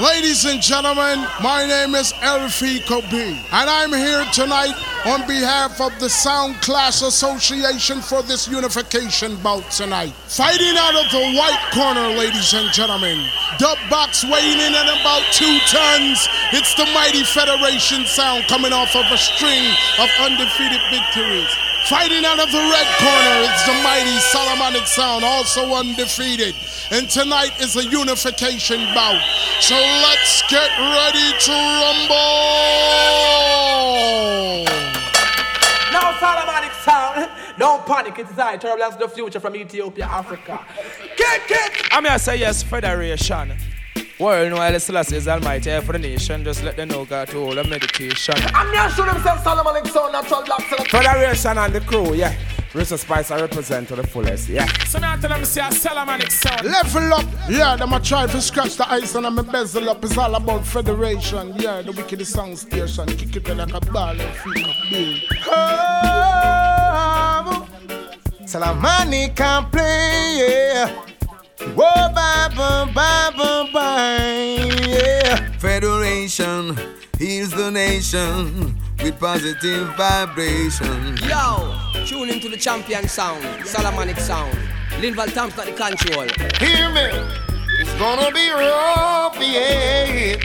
[0.00, 4.72] Ladies and gentlemen, my name is Elfie Kobe, and I'm here tonight
[5.04, 10.14] on behalf of the Sound Class Association for this unification bout tonight.
[10.24, 13.28] Fighting out of the white corner, ladies and gentlemen.
[13.58, 16.26] Dub box weighing in at about two tons.
[16.56, 19.68] It's the mighty Federation Sound coming off of a string
[20.00, 21.69] of undefeated victories.
[21.88, 26.54] Fighting out of the red corner is the mighty Solomonic Sound, also undefeated.
[26.90, 29.20] And tonight is a unification bout.
[29.60, 32.20] So let's get ready to rumble.
[35.92, 40.64] Now, Solomonic Sound, don't panic, it is I, Turbulence the Future from Ethiopia, Africa.
[41.16, 41.88] Kick, kick!
[41.90, 43.52] I'm here to say yes, Federation.
[44.20, 46.44] World know Haile Selassie is almighty for the nation.
[46.44, 48.34] Just let them know God to hold a medication.
[48.54, 50.90] I'm here to show themselves Solomonic Sound, natural black select.
[50.90, 52.36] Federation and the crew, yeah.
[52.74, 54.66] Rooster Spice I represent to the fullest, yeah.
[54.84, 56.66] So now tell them say a Solomonic Sound.
[56.66, 60.04] Level up, yeah, them a try to scratch the ice and I'm a bezel up.
[60.04, 63.06] It's all about federation, yeah, the wicked sound station.
[63.06, 65.22] Kick it like a ball and freak up, big.
[68.44, 71.06] Salamani can play, yeah.
[71.60, 75.50] Whoa, bye, bye, bye, bye, bye, yeah.
[75.58, 76.74] Federation
[77.18, 81.16] heals the nation with positive vibration.
[81.18, 84.56] Yo, tune into the champion sound, Solomonic sound.
[85.02, 86.26] Linval Tom's got the control.
[86.58, 87.10] Hear me,
[87.78, 90.36] it's gonna be rough, yeah.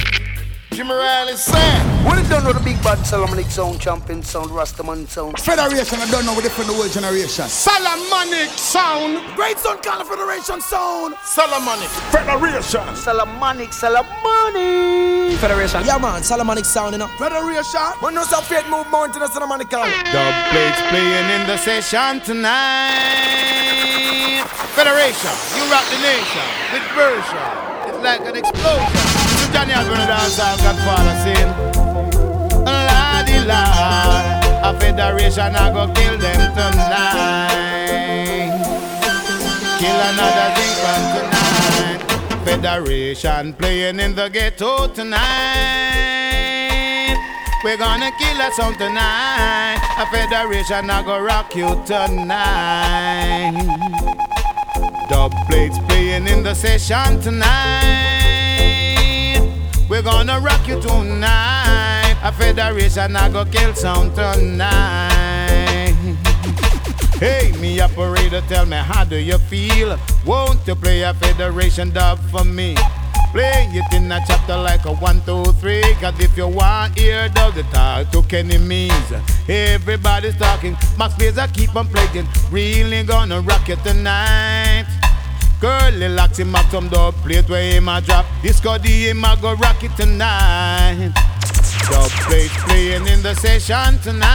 [0.76, 2.06] Jimmy Riley said.
[2.06, 5.40] When it done with the big bad Solomonic sound, champion sound, Rastaman sound.
[5.40, 7.48] Federation, I don't know what different the whole generation.
[7.48, 9.23] Solomonic Sound.
[9.38, 11.16] Great Sound Call Federation Sound.
[11.23, 12.84] Solomonic Federation.
[12.94, 15.40] Solomonic, Solomonic.
[15.40, 15.86] Federation.
[15.86, 17.08] Yeah, man, Solomonic sound, you know.
[17.16, 17.96] Federation.
[18.03, 19.90] When no some faith move mountain, a Solomonic sound.
[20.12, 23.16] Dub plates playing in the session tonight.
[24.76, 26.44] Federation, you rock the nation
[26.76, 27.48] with version.
[27.88, 29.25] It's like an explosion.
[29.56, 31.50] So Johnny Osbourne dance all Godfather sing.
[32.66, 34.24] Lordy Lord,
[34.68, 37.96] a federation I go kill them tonight.
[39.80, 42.00] Kill another thing from tonight.
[42.44, 45.24] Federation playing in the ghetto tonight.
[47.63, 49.80] We're gonna kill us some tonight.
[49.97, 53.53] A federation I go rock you tonight.
[55.09, 58.34] Dub plates playing in the session tonight.
[59.88, 62.18] We're gonna rock you tonight.
[62.23, 65.94] A federation I go kill sound tonight.
[67.19, 69.97] Hey, me operator, tell me how do you feel?
[70.25, 72.75] Won't you play a federation dub for me?
[73.31, 75.94] Play it in a chapter like a one, two, three.
[76.01, 79.13] Cause if you want hear dub, the talk to means.
[79.47, 80.75] Everybody's talking.
[80.97, 82.28] Max Glazer keep on playing.
[82.50, 84.88] Really gonna rock you tonight.
[85.62, 88.25] Girl, locks him up some dub plate where him a drop.
[88.45, 91.11] Disco D him a go rock it tonight.
[91.89, 94.28] Dub plate playing in the session tonight.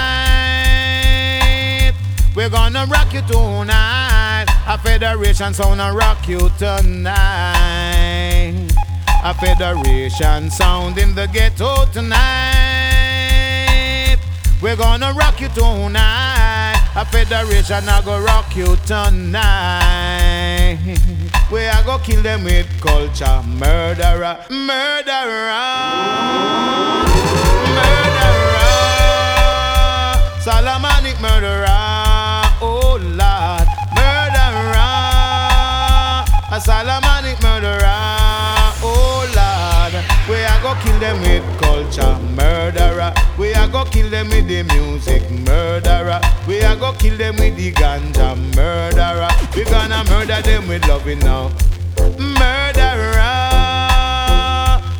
[2.34, 4.46] We're gonna rock you tonight.
[4.66, 7.52] A federation sound and rock you tonight.
[9.22, 12.18] A federation sound in the ghetto tonight.
[14.60, 16.82] We're gonna rock you tonight.
[16.96, 20.09] A federation I go rock you tonight.
[21.50, 25.66] We are go kill them with culture, murderer, murderer,
[29.10, 31.66] murderer, Solomonic murderer,
[32.62, 33.68] oh Lord,
[33.98, 34.78] murderer,
[36.54, 37.82] a Solomonic murderer,
[38.82, 40.04] oh Lord.
[40.30, 43.12] We are go kill them with culture, murderer.
[43.36, 46.20] We are go kill them with the music, murderer.
[46.46, 49.28] We are go kill them with the ganja, murderer.
[49.60, 51.50] We gonna murder them with loving now,
[51.98, 53.20] murderer.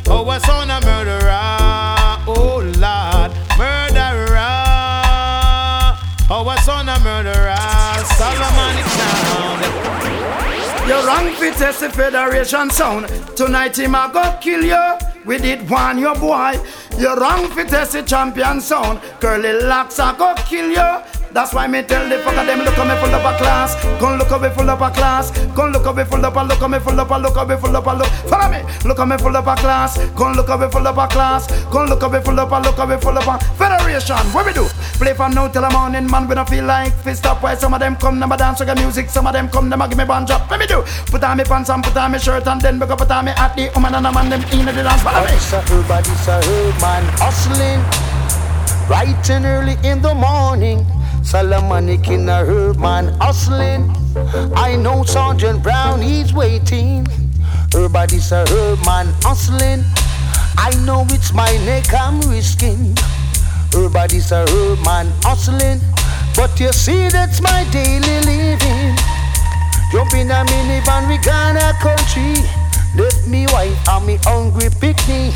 [0.05, 4.37] A son of murderer, oh Lord, murderer.
[6.29, 7.55] A son of murderer,
[8.05, 9.61] Solomonic sound.
[10.87, 13.07] You're wrong for test the Federation sound.
[13.35, 14.97] Tonight him a go kill you.
[15.25, 16.61] We did one your boy.
[16.99, 19.01] You're wrong for test the champion sound.
[19.19, 21.20] Curly locks a go kill you.
[21.33, 23.75] That's why me tell the fucker them look at me full up a class.
[23.99, 25.31] Come look at me full up a class.
[25.55, 27.47] Come look at me full up a look at me full up a look at
[27.47, 28.07] me full up a look.
[28.27, 28.59] Follow me.
[28.83, 29.95] Look at me full up a class.
[30.17, 31.47] Come look at me full up a class.
[31.71, 34.17] Come look at me full up a look at me full up a Federation.
[34.35, 34.67] What we do?
[34.99, 36.27] Play from now till the morning, man.
[36.27, 37.41] We don't feel like fist up.
[37.41, 39.09] Why some of them come, never dance reggae music.
[39.09, 40.51] Some of them come, never give me band drop.
[40.51, 40.83] What me do?
[41.07, 43.25] Put on me pants and put on me shirt and then we go put on
[43.25, 45.01] me at the woman and a man them in the dance.
[45.01, 45.31] Follow me.
[45.31, 47.81] It's a herb, it's a herb man hustling
[48.87, 50.85] Bright and early in the morning
[51.31, 52.43] Solomonic in a
[52.77, 53.89] man hustling
[54.53, 57.07] I know Sergeant Brown, he's waiting
[57.73, 59.85] Everybody's a herb man hustling.
[60.57, 62.97] I know it's my neck I'm risking.
[63.73, 65.79] Everybody's a herb man hustling.
[66.35, 68.95] But you see, that's my daily living.
[69.93, 72.43] Jump in a minivan, we gonna country.
[72.99, 75.33] Left me wife and me hungry picnic.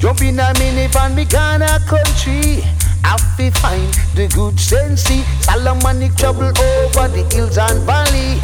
[0.00, 2.64] Jump in a minivan, we gonna country.
[3.04, 5.22] Have to find the good sensei.
[5.40, 8.40] Solomonic trouble over the hills and valley.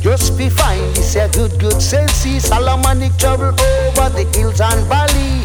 [0.00, 2.38] Just be fine, this a good, good sensei.
[2.38, 5.42] Solomonic trouble over the hills and valley.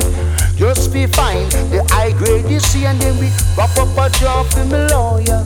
[0.55, 4.45] Just be fine, the high grade you see, and then we wrap up a job
[4.47, 5.43] for me lawyer.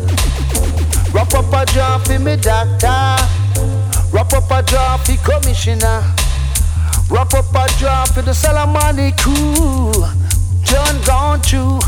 [1.11, 3.17] Wrap up a job for me doctor.
[4.13, 6.03] Wrap up a job for the commissioner.
[7.09, 9.91] Wrap up a job for the Solomonic crew.
[10.61, 11.79] John gone through.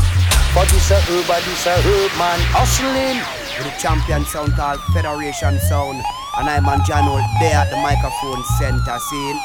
[0.54, 1.80] But this a but this a
[2.20, 3.16] man hustling.
[3.56, 5.96] With the champion sound called Federation Sound.
[6.36, 9.38] And I'm on Holt there at the microphone center scene.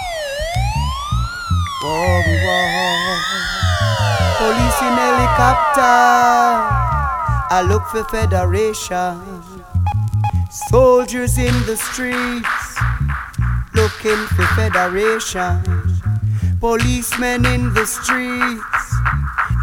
[1.83, 3.37] Oh, whoa, whoa.
[4.37, 5.95] Police in helicopter.
[7.55, 9.23] I look for Federation.
[10.69, 12.77] Soldiers in the streets.
[13.73, 15.63] Looking for Federation.
[16.59, 18.87] Policemen in the streets.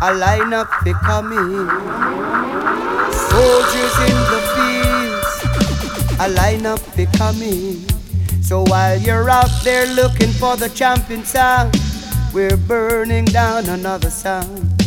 [0.02, 1.68] I line up for coming.
[3.30, 6.18] Soldiers in the fields.
[6.20, 7.86] A line up for coming.
[8.42, 11.76] So while you're out there looking for the champion sound,
[12.32, 14.82] we're burning down another sound.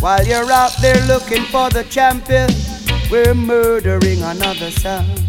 [0.00, 2.50] While you're out there looking for the champion,
[3.10, 5.22] we're murdering another sound.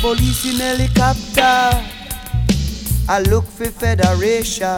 [0.00, 1.82] Police in helicopter,
[3.08, 4.76] I look for federation.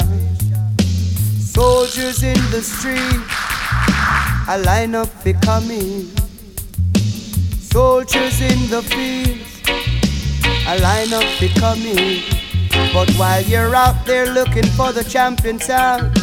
[1.56, 3.24] Soldiers in the street,
[4.46, 6.04] I line up for coming.
[7.72, 9.62] Soldiers in the fields,
[10.68, 12.20] I line up for coming.
[12.92, 16.14] But while you're out there looking for the champion sound,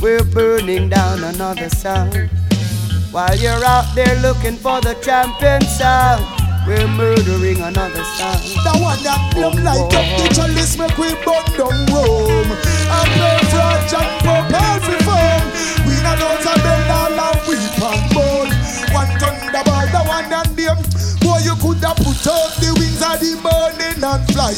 [0.00, 2.28] we're burning down another sound.
[3.12, 6.26] While you're out there looking for the champion sound,
[6.66, 8.42] we're murdering another sound.
[8.66, 9.30] The one that
[9.62, 12.81] like up the chalice make we burn down Rome.
[12.92, 15.42] And no fraud and for form.
[15.86, 18.50] We not those a bend all and weep and bone.
[18.92, 20.78] One thunderball, the one that them.
[21.24, 24.52] Boy, you could have put out the wings of the morning and fly.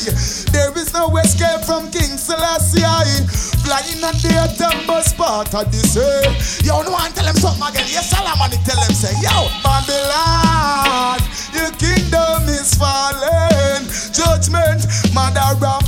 [0.50, 2.82] There is no escape from King Selassie.
[3.64, 6.66] Flying on the temple part of the sea.
[6.66, 7.86] Yo, no one tell him something again.
[7.88, 11.20] Yes, Solomon tell him say, Yo, Babylon,
[11.52, 13.88] your kingdom is fallen.
[14.12, 14.84] Judgment,
[15.14, 15.83] mother of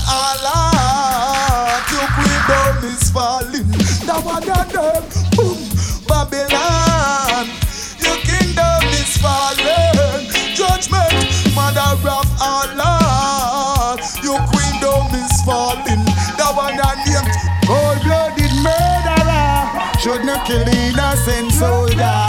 [20.47, 22.23] kill innocent soldier.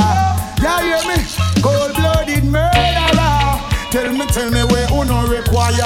[0.57, 1.21] Yeah, hear me?
[1.61, 3.61] Cold-blooded murderer.
[3.93, 5.85] Tell me, tell me where uno require.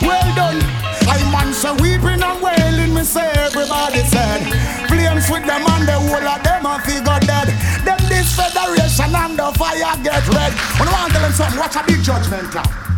[0.00, 0.60] Well done.
[1.06, 4.48] I man so weeping and wailing, me say everybody said.
[4.88, 7.48] Flames with them and the whole of them a figure dead.
[7.84, 10.52] Them this federation and the fire get red.
[10.80, 12.95] When I want to tell them something, watch a big judgment.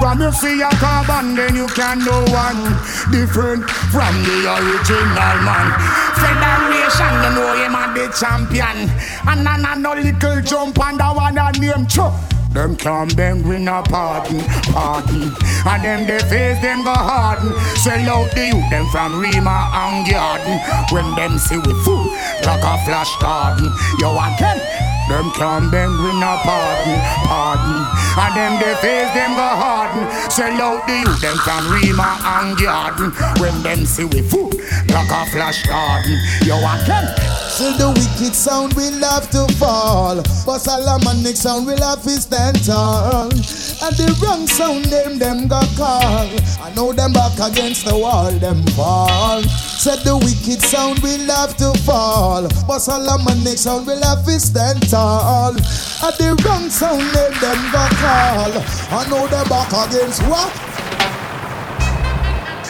[0.00, 2.72] From you see a carbon, then you can know one
[3.12, 5.76] different from the original man.
[6.16, 8.88] Federation, you know him a the champion,
[9.28, 12.14] and I no no little jump and the one that name Chuck.
[12.52, 14.40] Them can't beg with no pardon,
[14.72, 15.36] pardon.
[15.68, 17.52] And them they face them go harden.
[17.76, 20.58] Sell out the youth them from Rima and Garden.
[20.90, 22.06] When them see we fool
[22.46, 23.70] like a flash garden.
[24.00, 24.89] You want them?
[25.10, 27.82] Them can't beg with no pardon, pardon.
[28.16, 30.06] And them they face them go harden.
[30.30, 33.10] Sell out the youth them from Rima and Garden.
[33.42, 34.52] When them see we fool
[34.88, 36.16] like a flash garden.
[36.44, 37.39] You want them?
[37.56, 40.16] Till the wicked sound will have to fall,
[40.46, 43.28] but Solomonic sound will have to stand tall.
[43.28, 46.28] And the wrong sound them them got call.
[46.62, 49.42] I know them back against the wall, them fall.
[49.42, 54.88] Said the wicked sound will have to fall, but Solomonic sound will have to stand
[54.88, 55.52] tall.
[55.52, 58.52] And the wrong sound them them got call.
[58.94, 60.52] I know them back against what?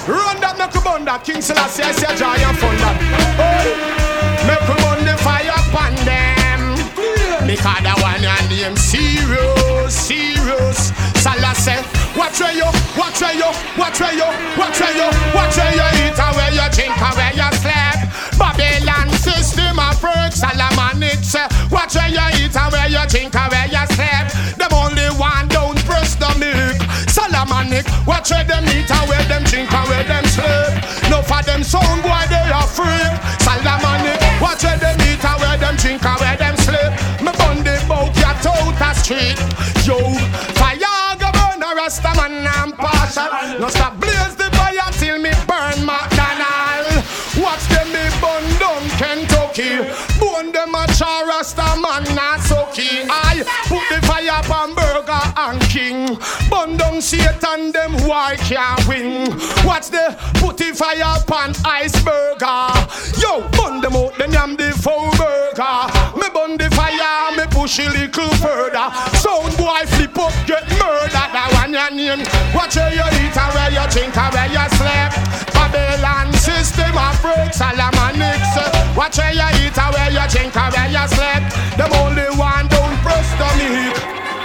[0.09, 1.23] Run that, make a that.
[1.25, 2.97] King Selassie, I say a giant that.
[3.37, 4.00] Hey,
[4.47, 6.77] make a bun the fire upon them.
[7.47, 10.93] Because the one and name serious, serious.
[11.21, 11.83] Selassie,
[12.17, 15.89] watch where you, watch where you, watch where you, watch where you, watch where you
[16.07, 18.01] eat and where you drink and where you sleep.
[18.39, 23.69] Babylon system approach Solomonic say, watch where you eat and where you drink and where
[23.69, 24.57] you sleep.
[24.57, 26.81] Them only one don't press the milk.
[27.11, 30.80] Solomonic, watch where them eat and where them drink and where them sleep.
[43.61, 47.05] No stop blaze the fire till me burn McDonald.
[47.37, 49.77] Watch them me burn down Kentucky.
[50.19, 53.07] Burn them a charasta man not sucky.
[53.09, 56.19] I put the fire upon burger and king.
[56.49, 59.29] Burn down Satan them why can't win.
[59.67, 62.73] Watch the put the fire upon iceberger.
[63.21, 65.93] Yo, burn them out them yam the full burger.
[66.17, 68.89] Me burn the fire, me push a little further.
[69.17, 71.13] Sound boy flip up, get murdered.
[71.31, 72.27] That one your name.
[72.55, 72.93] Watch where
[73.97, 75.13] eat and where you sleep.
[75.55, 78.53] Babylon system of break Salamanics.
[78.97, 81.43] Watch where you eat where you drink and where you sleep.
[81.77, 83.97] Them only one don't press the meat.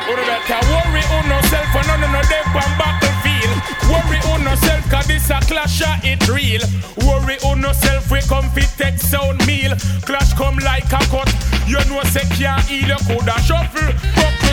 [0.05, 3.57] Who better worry on yourself and none of dead on battlefield.
[3.89, 6.61] Worry on yourself cause this a clash a it real.
[7.05, 9.73] Worry on yourself we come fit take sound meal.
[10.05, 11.29] Clash come like a cut.
[11.67, 13.91] You know say can't heal you coulda shuffle.
[14.13, 14.44] Fuck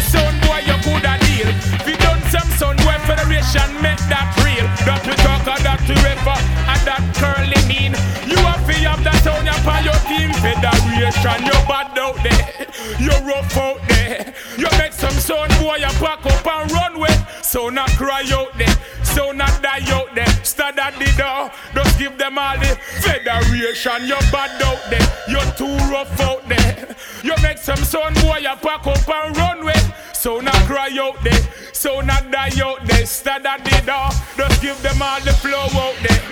[3.17, 4.65] federation make that real.
[4.89, 6.39] That we talk of that we refer
[6.73, 7.93] and that curly mean.
[8.25, 11.39] You have to have that sound up on your team federation.
[11.45, 12.73] You bad out there.
[12.97, 14.33] You rough out there.
[14.57, 17.21] You make some sound boy you pack up and run with.
[17.43, 18.77] So not cry out there.
[19.05, 20.33] So not die out there.
[20.43, 21.53] Stand at the door.
[21.75, 22.73] Just give them all the
[23.05, 24.09] federation.
[24.09, 25.09] You bad out there.
[25.29, 26.97] You're too rough out there.
[27.23, 30.12] You make some sound boy you pack up and run with.
[30.23, 31.43] So not cry out there.
[31.73, 33.07] So not die out there.
[33.07, 34.11] Stand at the door.
[34.37, 36.23] Just give them all the flow out there.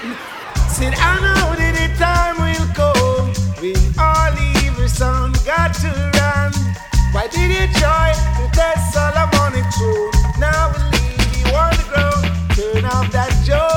[0.70, 4.30] Said I know that the time will come when all
[4.62, 6.52] evil sound got to run.
[7.10, 10.14] Why did you try to test Solomonic throne?
[10.38, 12.22] Now we leave you on the ground.
[12.54, 13.69] Turn off that joke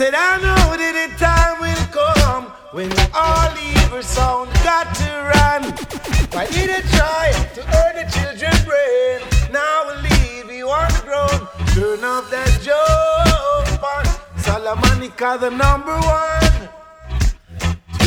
[0.00, 5.62] Said I know that the time will come when all evil sound got to run.
[6.32, 9.20] Why did it try to hurt the children's brain?
[9.52, 11.44] Now we'll leave you on the ground.
[11.76, 14.06] Turn off that joke on
[14.40, 16.70] Salamanca, the number one.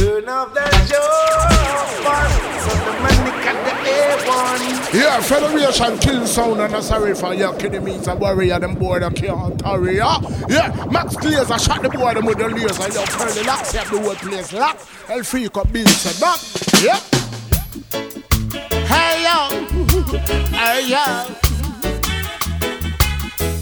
[0.04, 2.28] Turn off that joke on
[2.60, 4.94] Salamanca, the A1.
[4.94, 9.62] Yeah, Federation kill sound and a sorry for your kilometer warrior, them boy that can't
[9.62, 9.96] hurry.
[9.96, 10.20] Yeah,
[10.50, 12.92] yeah, Max Glazer I shot the boy them with the laser.
[12.92, 14.86] Yo, Curly Locks have the whole place locked.
[15.08, 16.38] El Freako Bill said back.
[16.84, 17.00] Yeah.
[18.86, 19.48] Hey yo,
[20.52, 21.06] hey yo,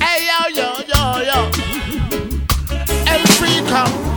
[0.02, 1.52] hey yo, yo, yo, yo.
[3.06, 4.11] El Freako.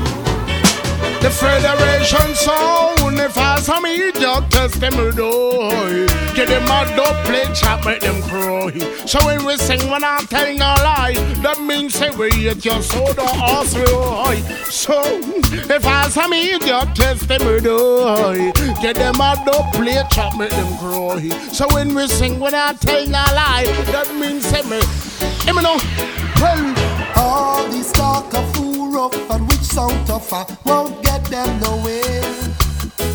[1.24, 6.06] The Federation sound, if I saw me, test them do.
[6.34, 6.84] Get them a
[7.24, 8.70] play chat, make them cry.
[9.06, 12.82] So when we sing, when I'm telling a lie, that means say we eat your
[12.82, 13.64] soda or
[14.20, 14.42] high.
[14.68, 15.00] So
[15.74, 18.52] if I saw me, test them do.
[18.82, 19.34] Get them a
[19.72, 21.26] play chat, make them cry.
[21.52, 24.82] So when we sing, when I'm telling a lie, that means say me,
[25.56, 25.78] me know.
[26.36, 26.74] Well,
[27.16, 28.53] All this talk of
[29.04, 32.22] rough and which sound tougher won't get them nowhere.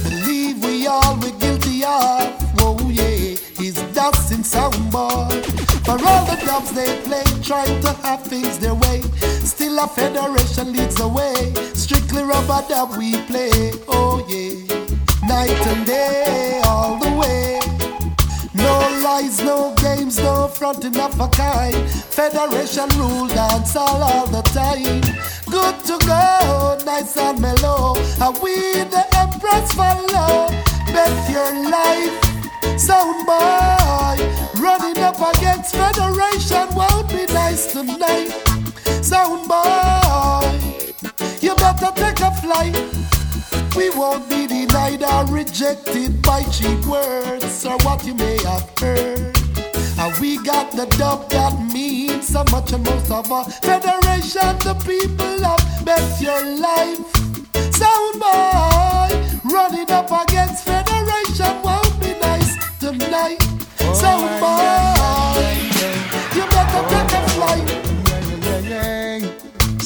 [0.03, 5.41] Believe we all we're guilty of, oh yeah, is dusting sound boy.
[5.86, 9.01] For all the dubs they play, trying to have things their way.
[9.53, 11.53] Still a federation leads the way.
[11.74, 13.51] Strictly rubber dub we play,
[13.88, 15.27] oh yeah.
[15.27, 17.09] Night and day, all the.
[18.60, 21.89] No lies, no games, no fronting of a kind.
[21.89, 25.01] Federation rule dance all, all the time.
[25.50, 27.96] Good to go, nice and mellow.
[28.22, 30.50] And we the empress follow.
[30.94, 34.18] Bet your life, sound boy.
[34.60, 38.30] Running up against Federation won't be nice tonight.
[39.01, 40.60] Sound boy,
[41.39, 42.75] you better take a flight.
[43.80, 49.34] We won't be denied or rejected by cheap words or what you may have heard.
[49.98, 54.76] And we got the dub that means so much and most of our federation, the
[54.86, 57.00] people of bet your life.
[57.74, 61.79] Sound boy, running up against federation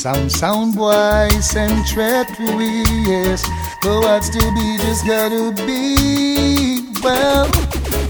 [0.03, 3.41] Some sound boys and tread we yes.
[3.83, 6.89] What's to be just gotta be.
[7.01, 7.45] Well,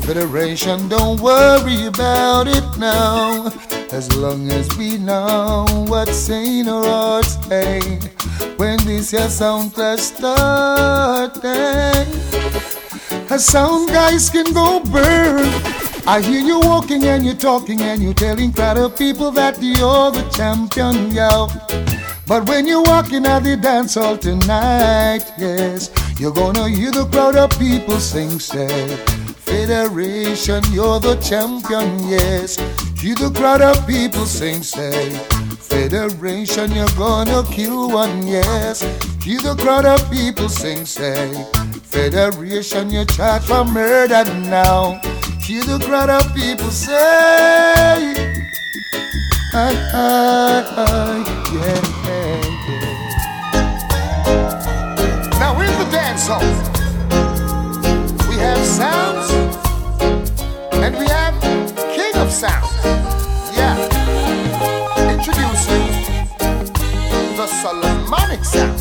[0.01, 3.51] Federation, don't worry about it now.
[3.91, 7.99] As long as we know what's in our hearts, hey.
[8.57, 11.43] When this here sound class starting,
[13.29, 15.82] a sound guys can go burn.
[16.05, 20.11] I hear you walking and you're talking and you're telling crowd of people that you're
[20.11, 21.47] the champion, yo.
[22.27, 27.37] But when you're walking at the dance hall tonight, yes, you're gonna hear the crowd
[27.37, 28.97] of people sing, say,
[29.37, 32.57] Federation, you're the champion, yes.
[32.99, 35.09] Hear the crowd of people sing, say,
[35.63, 38.81] Federation, you're gonna kill one, yes.
[39.23, 41.33] Hear the crowd of people sing, say,
[41.83, 44.99] Federation, you charge for murder now.
[45.41, 46.93] Hear the crowd of people say,
[49.53, 51.81] I, I, I, yeah.
[55.39, 56.27] Now in the dance
[58.27, 59.31] we have sounds
[60.73, 61.39] and we have
[61.95, 62.73] king of sounds.
[63.55, 64.02] Yeah.
[67.63, 68.77] Solomonic sound.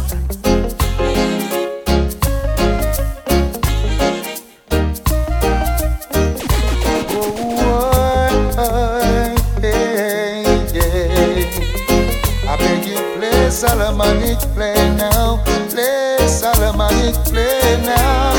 [13.52, 18.32] Solomonic play now, play Solomonic play now.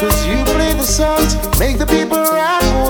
[0.00, 2.81] Cause you play the songs, make the people rock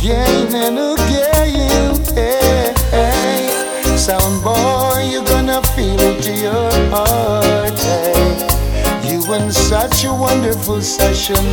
[0.00, 1.94] again and again.
[2.14, 3.96] Hey, hey.
[3.96, 7.78] Sound boy, you're gonna feel it to your heart.
[7.78, 9.10] Hey.
[9.10, 11.44] You and such a wonderful session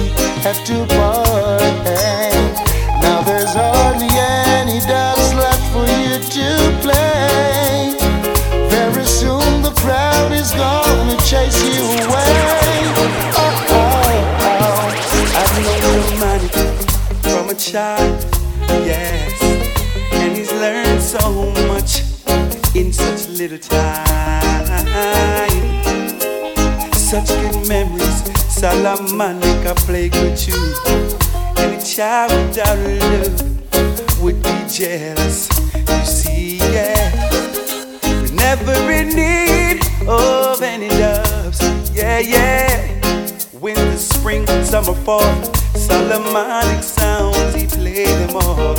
[0.43, 1.61] have to part.
[1.85, 2.31] Hey.
[3.01, 4.07] Now there's hardly
[4.55, 6.47] any dubs left for you to
[6.81, 7.95] play.
[8.69, 13.36] Very soon the crowd is gonna chase you away.
[17.71, 18.25] Child,
[18.85, 19.43] yes,
[20.13, 22.01] and he's learned so much
[22.73, 24.85] in such little time.
[26.93, 30.55] Such good memories, Solomonic, I played with you.
[31.57, 35.49] Any child without love would be jealous.
[35.75, 37.29] You see, yeah,
[38.01, 41.59] we're never in need of any doves.
[41.93, 42.93] Yeah, yeah.
[43.59, 45.43] Winter, spring, summer, fall,
[45.75, 47.36] Solomonic sounds,
[47.69, 48.75] play them all.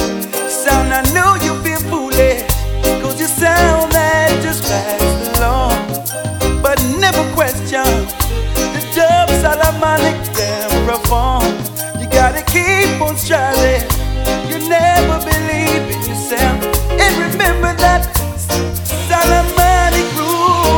[0.49, 2.43] Sound, I know you feel foolish.
[3.03, 5.77] Cause you sound that just passed along.
[6.63, 7.85] But never question
[8.75, 11.53] the dub Solomonic them perform.
[12.01, 13.83] You gotta keep on striving.
[14.51, 16.65] You never believe in yourself.
[17.03, 18.03] And remember that
[19.09, 20.69] Solomonic rules.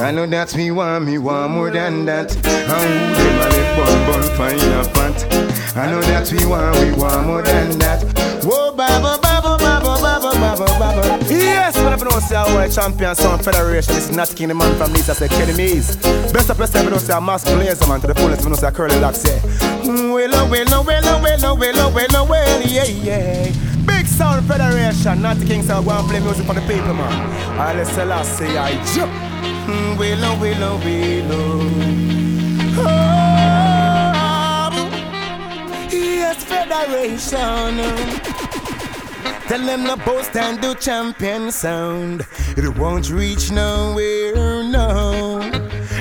[0.00, 2.34] I know that me want, me want more than that.
[2.46, 5.39] And who them let bun bun a fat.
[5.76, 8.02] I know that we want, we want more than that.
[8.44, 11.24] Whoa, baba, baba, baba, baba, baba, baba.
[11.28, 14.92] Yes, you don't say our world champion sound federation, is not King the man from
[14.92, 15.96] Lisa say Kenny Mees.
[16.32, 18.98] Best of best, don't say a mass blazer man to the fullest, say a curly
[19.00, 19.38] lock say.
[19.84, 23.52] Mm, Well, oh, well, oh, well, oh, well, well, well, oh, well, yeah, yeah.
[23.86, 27.86] Big Sound Federation, not the King Sound, go and play music for the people, man.
[27.86, 29.12] Say, I say, I jump.
[29.68, 32.09] Mm, Well, oh,
[36.30, 37.76] Yes, Federation.
[39.48, 42.24] Tell them no boast and do champion sound.
[42.56, 45.39] It won't reach nowhere, no.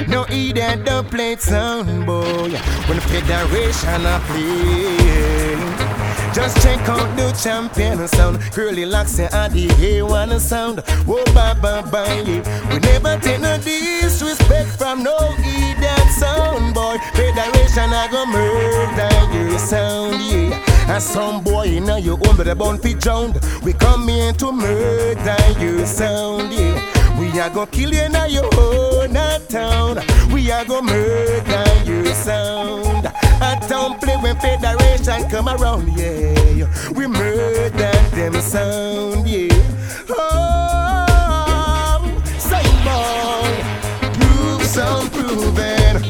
[0.07, 2.49] No idiot don't play sound, boy.
[2.87, 5.39] When the federation a play.
[6.33, 8.39] Just check out the champion sound.
[8.53, 10.79] Curly locks and the A1 sound.
[11.05, 12.73] Whoa, bye, bye, bye, yeah.
[12.73, 16.97] We never take no disrespect from no idiot sound, boy.
[17.13, 20.93] Federation I go murder your sound, yeah.
[20.93, 23.39] And some boy in your own, but they born fit drowned.
[23.63, 27.19] We come here to murder your sound, yeah.
[27.19, 29.99] We are gonna kill you in your own town.
[30.31, 33.07] We are gonna murder your sound.
[33.41, 36.67] I don't play when Federation come around, yeah.
[36.91, 39.49] We murder them sound, yeah.
[40.09, 41.05] Oh,
[42.37, 43.63] say boy,
[44.13, 46.03] prove some proven.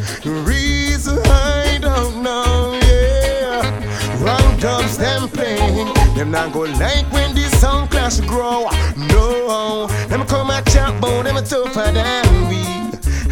[0.45, 4.23] Reason I don't know, yeah.
[4.23, 5.93] Roundups them playing.
[6.15, 8.69] Them not go like when this sound clash grow.
[8.97, 12.28] No, them come a chat about them tougher than we.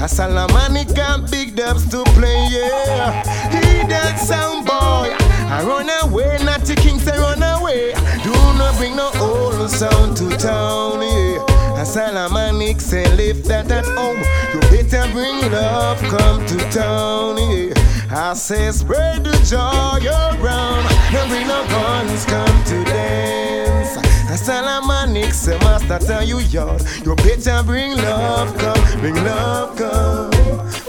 [0.07, 3.21] A Solomonic got big dubs to play, yeah.
[3.51, 5.13] He that sound boy.
[5.51, 7.91] I run away, not the king say run away.
[8.23, 11.81] Do not bring no old sound to town, yeah.
[11.81, 14.23] A Solomonic say lift that at home.
[14.53, 17.73] You better bring love, come to town, yeah.
[18.09, 24.16] I say spread the joy around and bring no guns, come to dance.
[24.37, 26.83] Solomonic, say master tell you yours.
[27.05, 30.31] You better bring love, come, bring love, come.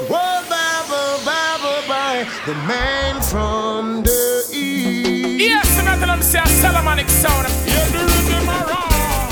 [0.09, 2.27] Whoa, Bible, Bible, bye.
[2.47, 5.41] The man from the east.
[5.41, 7.49] Yes, and I tell them say a Solomonic sound.
[7.67, 9.31] Yeah, the rhythm around.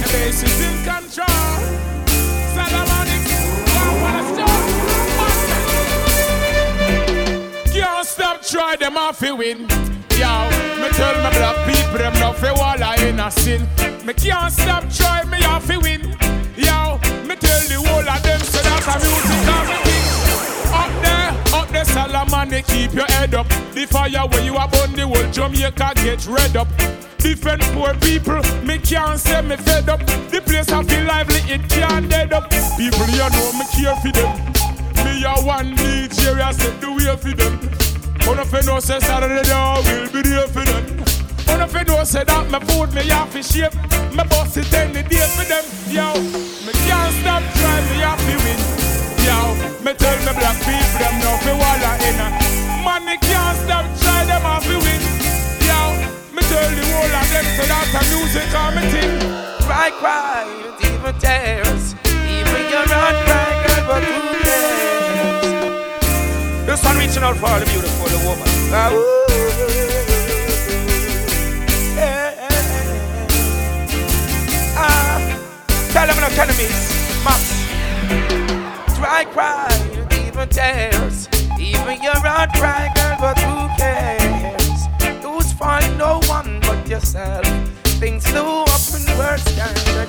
[0.00, 1.60] The bass is in control.
[2.54, 3.24] Solomonic,
[3.76, 4.64] one wanna start.
[7.72, 9.68] Can't stop, try them off, you win.
[10.16, 10.48] Yo,
[10.80, 11.73] me tell my black people
[12.34, 13.62] fi walla in a sin.
[14.04, 16.02] Me can't stop try me off fi win.
[16.56, 20.04] Yo, me tell the whole of them say that a music of me thing.
[20.74, 23.48] Up there, up there, Solomon, they keep your head up.
[23.74, 26.68] The fire where you are burn the whole Jamaica get red up.
[27.18, 30.00] Different poor people, me can't say me fed up.
[30.30, 32.50] The place I feel lively, it can't dead up.
[32.76, 34.30] People you know me care for them.
[35.04, 37.58] Me a one DJ, I said the way for them.
[38.26, 41.23] One of you know say Saturday day will be there for them.
[41.46, 43.74] One of you know say that my food me have to shape.
[44.14, 45.64] My boss is any day for them.
[45.90, 46.14] Yo,
[46.64, 48.58] me can't stop trying me have to win.
[49.26, 49.36] Yo,
[49.84, 52.28] me tell me black people them no fi walla in a.
[52.84, 55.02] Man, me can't stop try them have to win.
[55.60, 55.78] Yo,
[56.32, 59.18] me tell the whole of them say that a music on me thing.
[59.68, 60.44] Cry, cry,
[60.80, 65.54] even tears, even your run cry, girl, but who cares?
[66.66, 68.48] This one reaching out for all the beautiful woman.
[68.72, 69.83] Ah, ooh.
[76.06, 77.64] Tell them no enemies, Max.
[78.96, 79.68] Try cry,
[80.26, 85.22] even tears, even your heart cry, girl, but who cares?
[85.22, 87.44] Who's find no one but yourself?
[88.00, 90.08] Things do often can get.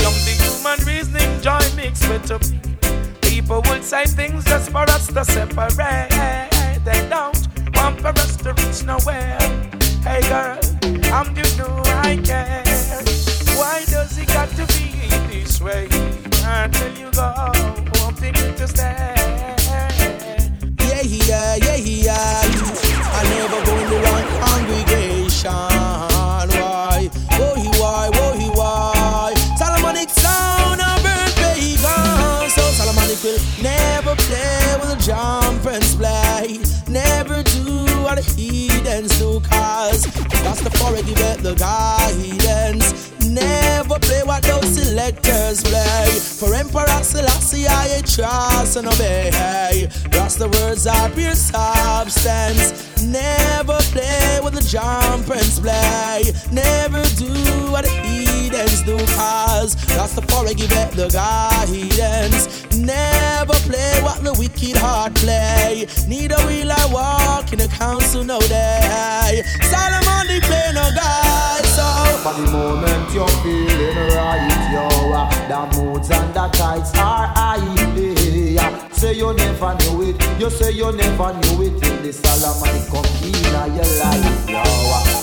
[0.00, 2.42] Young the human reasoning, joy mixed with up.
[3.20, 6.08] People will say things just for us to separate.
[6.84, 9.38] They don't want for us to reach nowhere.
[10.02, 10.58] Hey girl,
[11.12, 11.34] I'm
[60.96, 62.64] the guidance.
[62.74, 65.86] Never play what the wicked heart play.
[66.08, 69.42] Neither will I walk in the council no day.
[69.62, 71.84] Solomon, the play no guy, so.
[72.24, 77.56] For the moment you're feeling right, yo, uh, the moods and the tides are high.
[78.56, 78.88] Yeah.
[78.88, 83.34] Say you never knew it, you say you never knew it the Solomon come in
[83.74, 84.62] your life, yo.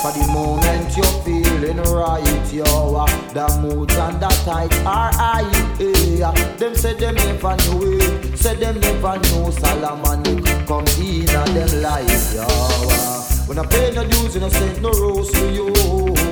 [0.02, 5.50] For the moment you're feeling right, yo, the moods and the tides are high.
[5.80, 6.32] Yeah.
[6.58, 12.34] Them say them never knew it, say them never knew Solomon come in them life,
[12.34, 13.33] yo.
[13.44, 13.48] Uh.
[13.48, 15.74] When I pay no dues, and I send no rose to you.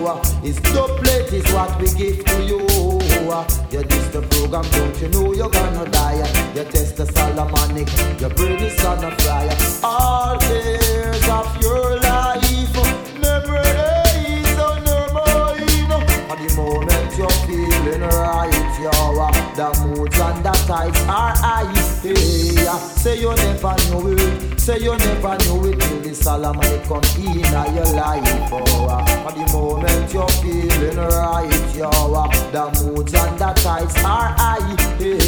[0.05, 2.59] Uh, it's doublet is what we give to you.
[3.29, 6.21] Uh, you this the program, don't you know you're gonna die?
[6.21, 7.87] Uh, you test the Solomonic,
[8.19, 9.49] your brain is gonna fry.
[9.83, 12.41] All cares of your life
[13.21, 13.61] never
[14.17, 15.91] is on your mind.
[16.31, 18.90] At the moment you're feeling right,
[19.21, 21.65] yo, the moods and the tides are high.
[22.01, 22.15] Hey,
[23.01, 27.75] say you never knew it, say you never knew it till the Solomon come in
[27.75, 28.51] your life.
[28.51, 29.27] Oh, uh.
[29.27, 32.27] at the moment you're feeling right, yo, uh.
[32.51, 34.75] the moods and the tides are high.
[34.97, 35.19] Hey,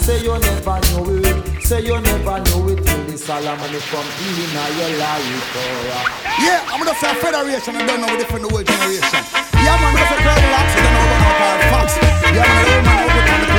[0.00, 4.50] say you never knew it, say you never knew it till the Solomon come in
[4.78, 5.56] your life.
[5.56, 6.22] Oh, uh.
[6.42, 9.22] Yeah, I'm gonna say federation, I don't know what different the whole generation.
[9.62, 11.96] Yeah, I'm gonna say Locks, I don't know called Fox.
[12.00, 13.51] Man, the old man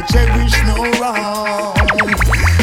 [0.00, 1.76] I cherish no wrong,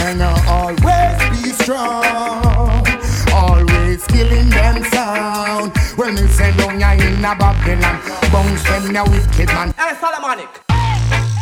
[0.08, 2.84] and I always be strong.
[3.32, 5.78] Always killing them sound.
[5.98, 9.72] When me say don't ya in a Babylon, bounce them ya wicked man.
[9.78, 10.50] Hey Solomonic,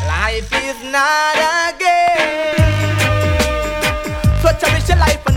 [0.06, 3.00] life is not a game,
[4.42, 5.35] so cherish your life.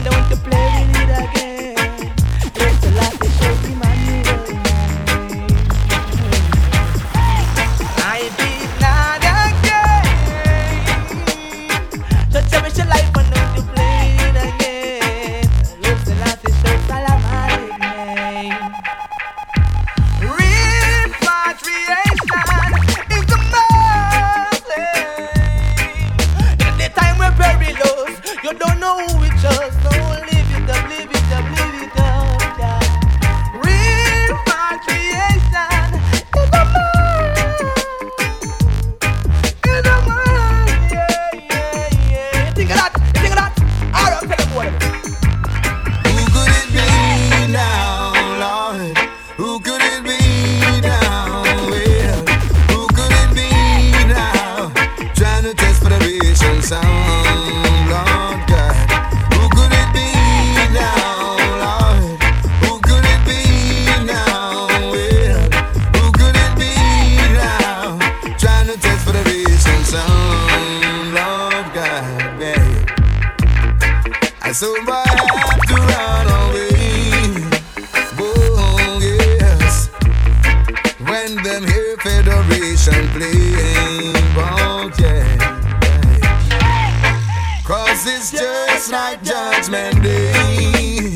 [87.99, 91.13] Cause it's just like Judgment Day.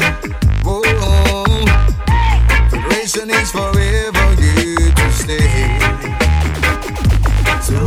[0.64, 0.83] Whoa.
[2.71, 5.79] Federation is forever here to stay.
[7.62, 7.87] So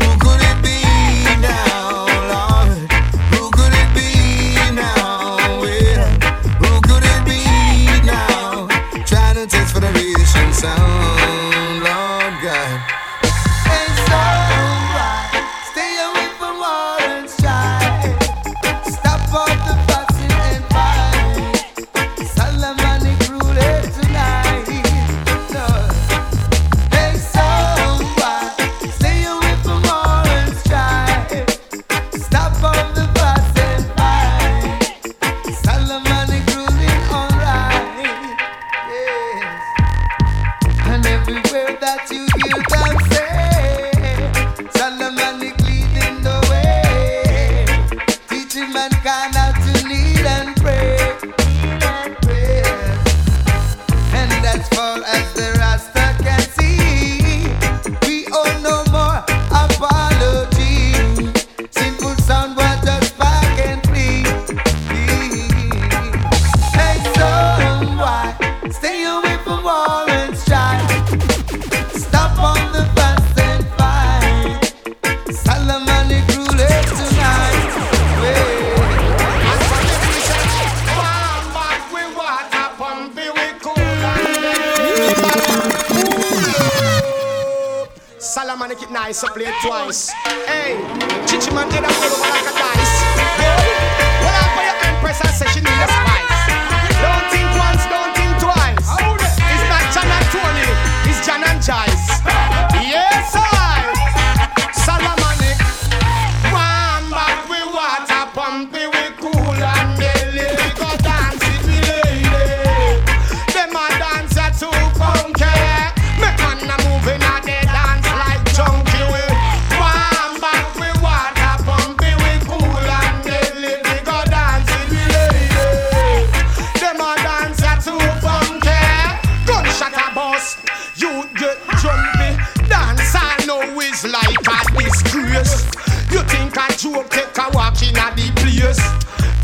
[136.78, 138.80] joke, take a walk in a the place.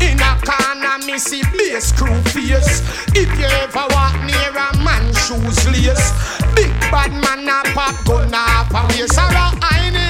[0.00, 2.82] In a corner, me see bass crew face.
[3.14, 6.12] If you ever walk near a man, shoes lace.
[6.54, 9.18] Big bad man, a pop gun, a waist.
[9.18, 10.01] I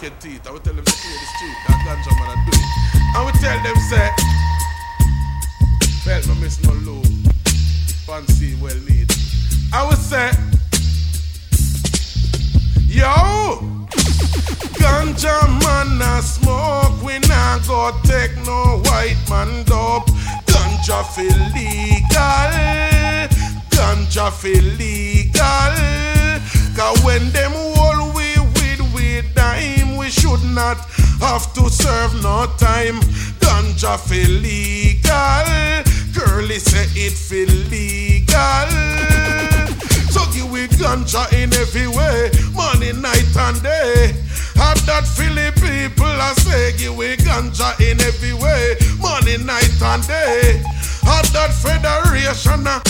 [0.00, 0.46] crackhead teeth.
[0.46, 1.56] I will tell them to clear the street.
[1.68, 2.52] That ganja man I do.
[3.16, 4.08] I will tell them say,
[6.04, 7.02] felt no miss no low.
[8.06, 9.12] Fancy well need.
[9.72, 10.32] I will say,
[12.86, 13.86] yo,
[14.80, 17.02] ganja man a smoke.
[17.02, 20.08] We not go take no white man dope.
[20.46, 22.50] Ganja feel legal.
[23.70, 25.74] Ganja feel legal.
[26.76, 28.19] Cause when them all
[29.20, 30.78] we dime, we should not
[31.20, 33.00] have to serve no time.
[33.40, 35.84] Ganja feel legal.
[36.14, 38.68] Girlie say it feel legal.
[40.10, 44.14] So give we ganja in every way, morning, night and day.
[44.56, 50.06] Have that Philly people I say give we ganja in every way, morning, night and
[50.06, 50.62] day.
[51.02, 52.66] Have that federation.
[52.66, 52.80] uh,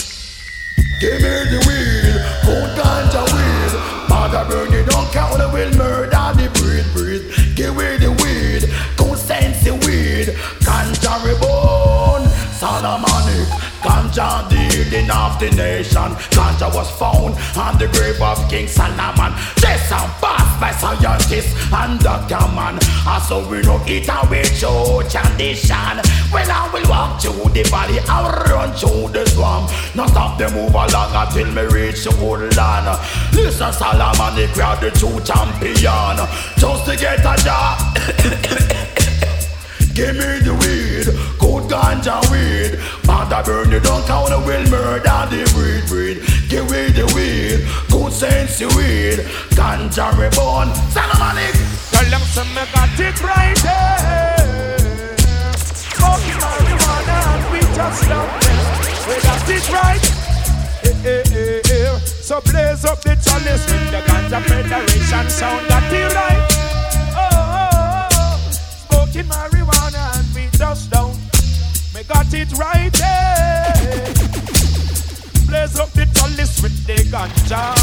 [1.00, 2.14] Give me the weed,
[2.44, 3.99] good ganja weed.
[4.32, 7.56] Mother burn it, don't count the will murder the breed, breed.
[7.56, 8.62] Give me the weed,
[8.96, 10.36] good sense the weed.
[10.62, 13.69] Ganja reborn, Solomonic.
[13.80, 16.12] Ganja the healing of the nation.
[16.36, 19.32] Ganja was found on the grave of King Solomon.
[19.56, 22.78] This and passed by scientists and doctor man.
[23.26, 25.96] So we don't eat away through tradition.
[26.32, 29.70] Well, I will walk through the valley, I will run through the swamp.
[29.94, 32.86] Now stop them move along until me reach the good land.
[33.32, 36.16] Listen, Solomon, the crowd, the true champion.
[36.58, 37.78] Just to get a job.
[39.94, 41.06] Give me the weed,
[41.70, 42.78] ganja weed.
[43.06, 46.18] Mother burn it down, count a will murder the breed, breed.
[46.50, 49.20] Give me the weed, good sense you weed.
[49.54, 51.54] Ganja reborn, Solomonic.
[51.92, 54.50] Tell them some me got it right there.
[56.40, 58.28] Marijuana and we just them.
[59.06, 60.04] We got it right.
[60.82, 61.98] Eh, eh, eh, eh.
[61.98, 65.68] So blaze up the chalice with the Ganja Federation sound.
[65.68, 66.42] Got it right.
[67.14, 68.50] Oh, oh, oh.
[68.88, 71.19] Smoking marijuana and we just don't.
[72.00, 74.08] Me got it right there.
[75.44, 77.76] Blaze up the chalice with the ganja.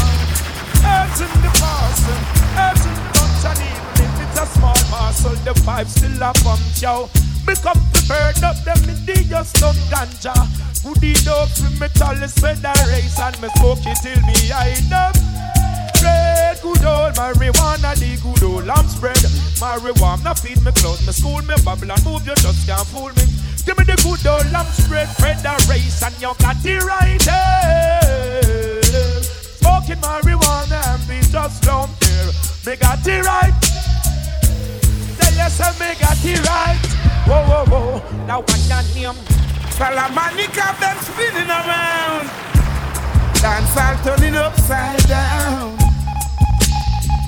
[1.22, 2.18] In the parcel,
[2.58, 6.58] in the bunch, and even if it's a small parcel, the vibe still a pump,
[6.82, 7.06] yo.
[7.46, 10.34] Become prepared up them in the just done ganja.
[10.82, 15.14] Goody dope for me chalice federation, me smoke it till me eye up.
[15.94, 19.14] Spread good old marijuana, the good old lamb spread.
[19.62, 23.47] Marijuana feed me clothes, me school, me bubble and move, you just can't fool me.
[23.68, 28.80] Give me the good old lamb spread federation, you got it right there.
[29.60, 32.32] Smoking marijuana and we just don't care.
[32.64, 33.52] Me got it right.
[35.20, 36.80] Tell you say me got it right.
[37.28, 38.00] Whoa, whoa, whoa.
[38.24, 39.12] Now what your name?
[39.76, 42.24] Solomonic have them spinning around.
[43.36, 45.76] Dance all turning upside down.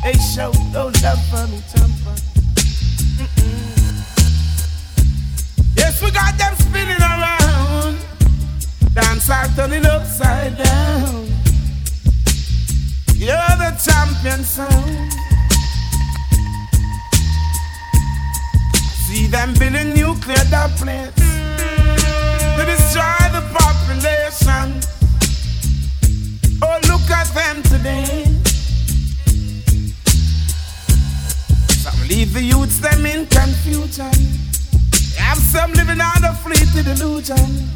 [0.02, 1.99] They show no love for me, Tampa.
[6.02, 7.98] We got them spinning around.
[8.94, 11.26] Dance all turning upside down.
[13.14, 15.12] You're the champion sound.
[19.04, 21.14] See them building nuclear dumplings
[22.56, 24.80] to destroy the population.
[26.62, 28.24] Oh, look at them today.
[31.82, 34.49] Some leave the youths them in confusion.
[35.30, 37.70] Have some living out of fleeting delusion.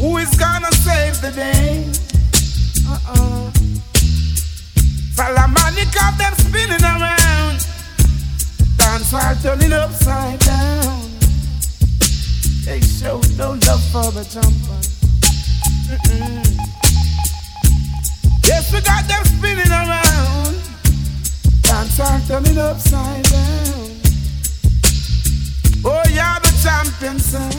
[0.00, 1.84] Who is gonna save the day?
[2.88, 3.50] Uh-uh.
[5.12, 7.60] Solomonic have them spinning around.
[8.78, 11.10] Dance while turning upside down.
[12.64, 14.80] They show no love for the jumper.
[15.92, 16.40] Mm-mm.
[18.46, 20.56] Yes, we got them spinning around.
[21.60, 23.83] Dance while turning upside down.
[25.86, 27.54] Oh, yeah, the champion sound.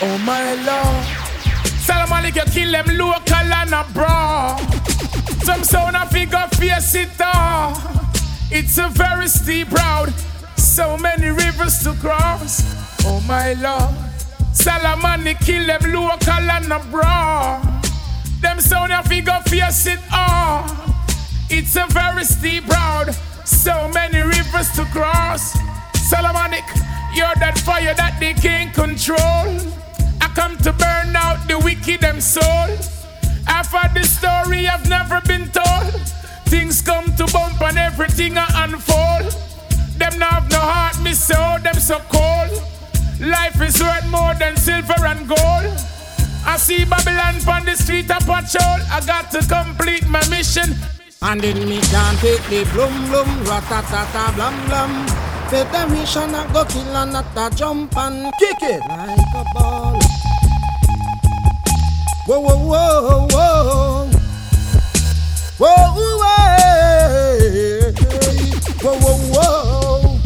[0.00, 1.22] Oh my lord.
[1.82, 4.60] Solomonic, you kill them local and abroad.
[5.42, 7.76] Some sound a figure face it all.
[8.50, 10.12] It's a very steep road.
[10.56, 12.62] So many rivers to cross.
[13.04, 13.94] Oh my lord.
[14.52, 17.62] Salamani kill them local and abroad.
[18.40, 20.70] Them sound a figure face it all.
[21.50, 23.12] It's a very steep road.
[23.44, 25.56] So many rivers to cross.
[26.12, 26.68] Solomonic,
[27.14, 29.48] you're that fire that they can't control.
[30.20, 32.68] I come to burn out the wicked them soul.
[33.72, 35.94] Heard the story I've never been told.
[36.44, 39.32] Things come to bump and everything I unfold.
[39.96, 42.52] Them now have no heart, me soul, them so cold.
[43.18, 45.72] Life is worth more than silver and gold.
[46.44, 48.78] I see Babylon on the street of patrol.
[48.92, 50.76] I got to complete my mission.
[51.24, 55.06] And then me can't take the blum blum, ratatata blam blam.
[55.48, 60.00] Federation a go kill and not a jump and kick it like a ball.
[62.26, 64.10] Whoa whoa whoa whoa.
[65.58, 66.16] Whoa whoa
[68.82, 70.20] whoa whoa whoa.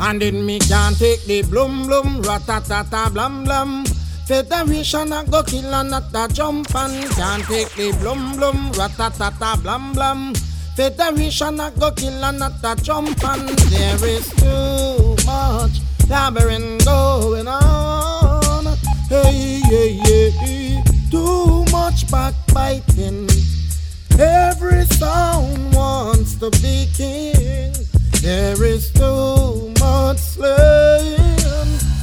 [0.00, 3.84] And then me can't take the blum blum, ratatata blam blam.
[4.26, 9.62] Federation a go kill and not a jump and can't take the blum blum, ratatata
[9.62, 10.34] blam blam.
[10.74, 15.78] Federation a go kill and not a jump and there is too much
[16.10, 18.76] yabbering going on.
[19.08, 23.28] Hey, hey, hey, too much backbiting.
[24.18, 27.72] Every sound wants to be king.
[28.22, 31.16] There is too much slaying.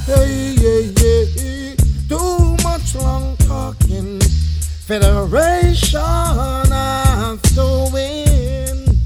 [0.06, 1.63] Hey, hey, hey,
[2.08, 4.20] too much long talking.
[4.88, 6.02] Federation
[7.56, 8.98] to win.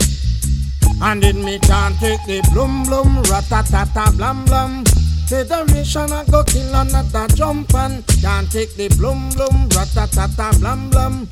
[1.01, 4.83] And then me can't take the blum blum, ratatata blam blam.
[5.27, 11.27] Federation a go kill another jump and can't take the blum blum, ratatata blam blam.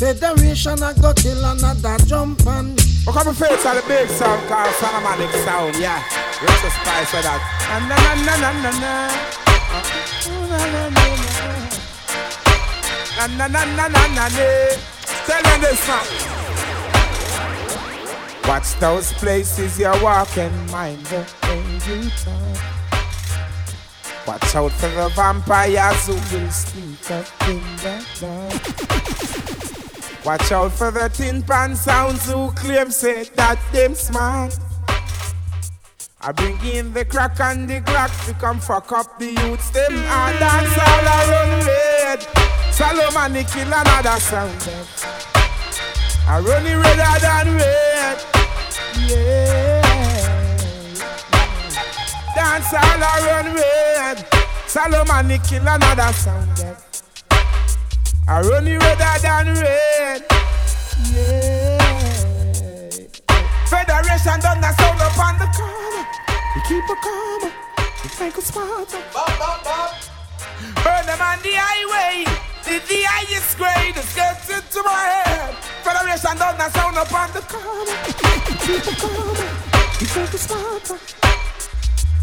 [0.00, 2.80] Federation a go kill another jump and.
[3.04, 6.02] Look up my face on the big sound called Solomonic sound, yeah.
[6.40, 7.40] Where's the spice of that?
[7.68, 8.92] Na na na na na na.
[10.48, 11.04] Na na na na.
[13.16, 14.48] Na na na na na na na.
[15.28, 16.00] Tell them this now.
[18.48, 22.56] Watch those places you're walking, mind the way you talk.
[24.26, 28.64] Watch out for the vampires who will sneak up in the dark.
[30.24, 34.58] Watch out for the tin pan sounds who claim say that them smart.
[36.20, 39.70] I bring in the crack and the crack to come fuck up the youths.
[39.70, 42.26] Them and dance all around red.
[42.70, 44.68] Solomon kill another sound.
[46.28, 48.24] I run it redder than red.
[49.08, 49.80] Yeah.
[52.34, 54.26] Dance all around red.
[54.66, 56.89] Solomon kill another sound.
[58.32, 60.22] I run it redder than red.
[61.10, 61.78] Yeah.
[63.66, 66.06] Federation done the sound up on the corner.
[66.54, 67.50] We keep a calm.
[68.04, 69.02] We make a smarter.
[70.78, 72.22] Burn them on the highway.
[72.62, 75.56] The, the highest grade is getting to my head.
[75.82, 77.98] Federation done the sound up on the corner.
[78.46, 79.34] We keep a calm.
[79.98, 80.98] We make a smarter.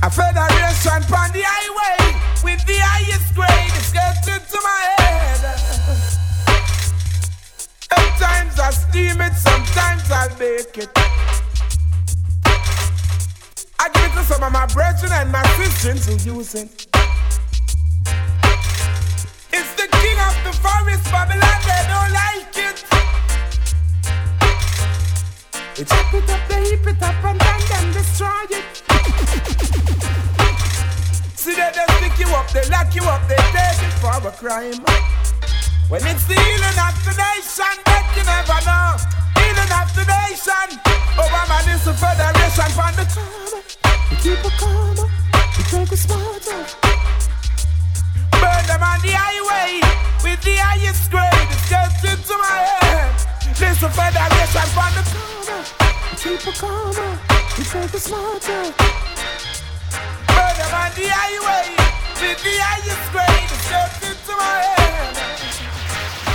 [0.04, 1.98] A federation on the highway
[2.44, 5.42] with the highest grade is getting to my head.
[7.90, 10.90] Sometimes I steam it, sometimes I bake it.
[13.80, 16.86] I give it to some of my brethren and my sisters who use it.
[19.52, 22.86] It's the king of the forest, Babylon, they don't like it.
[25.76, 28.84] They chop it up, they heap it up, and then them destroy it.
[31.36, 34.32] See, they just pick you up, they lock you up, they take it for a
[34.32, 34.84] crime.
[35.90, 39.00] When it's the healing of the nation, that you never know.
[39.40, 40.68] Healing of the nation.
[41.16, 43.64] Oh, Obama is the federation from the corner.
[44.12, 45.08] We keep a calmer,
[45.56, 46.60] we take a smarter.
[48.42, 49.80] Burn them on the highway
[50.24, 51.32] with the highest grade.
[51.32, 53.16] It gets into my head.
[53.56, 55.64] This the federation from the corner.
[56.12, 57.16] We keep a calmer,
[57.58, 59.17] we take a smarter.
[59.92, 61.70] Them on the highway
[62.22, 63.52] with the highest grade.
[63.70, 65.16] Gets into my head.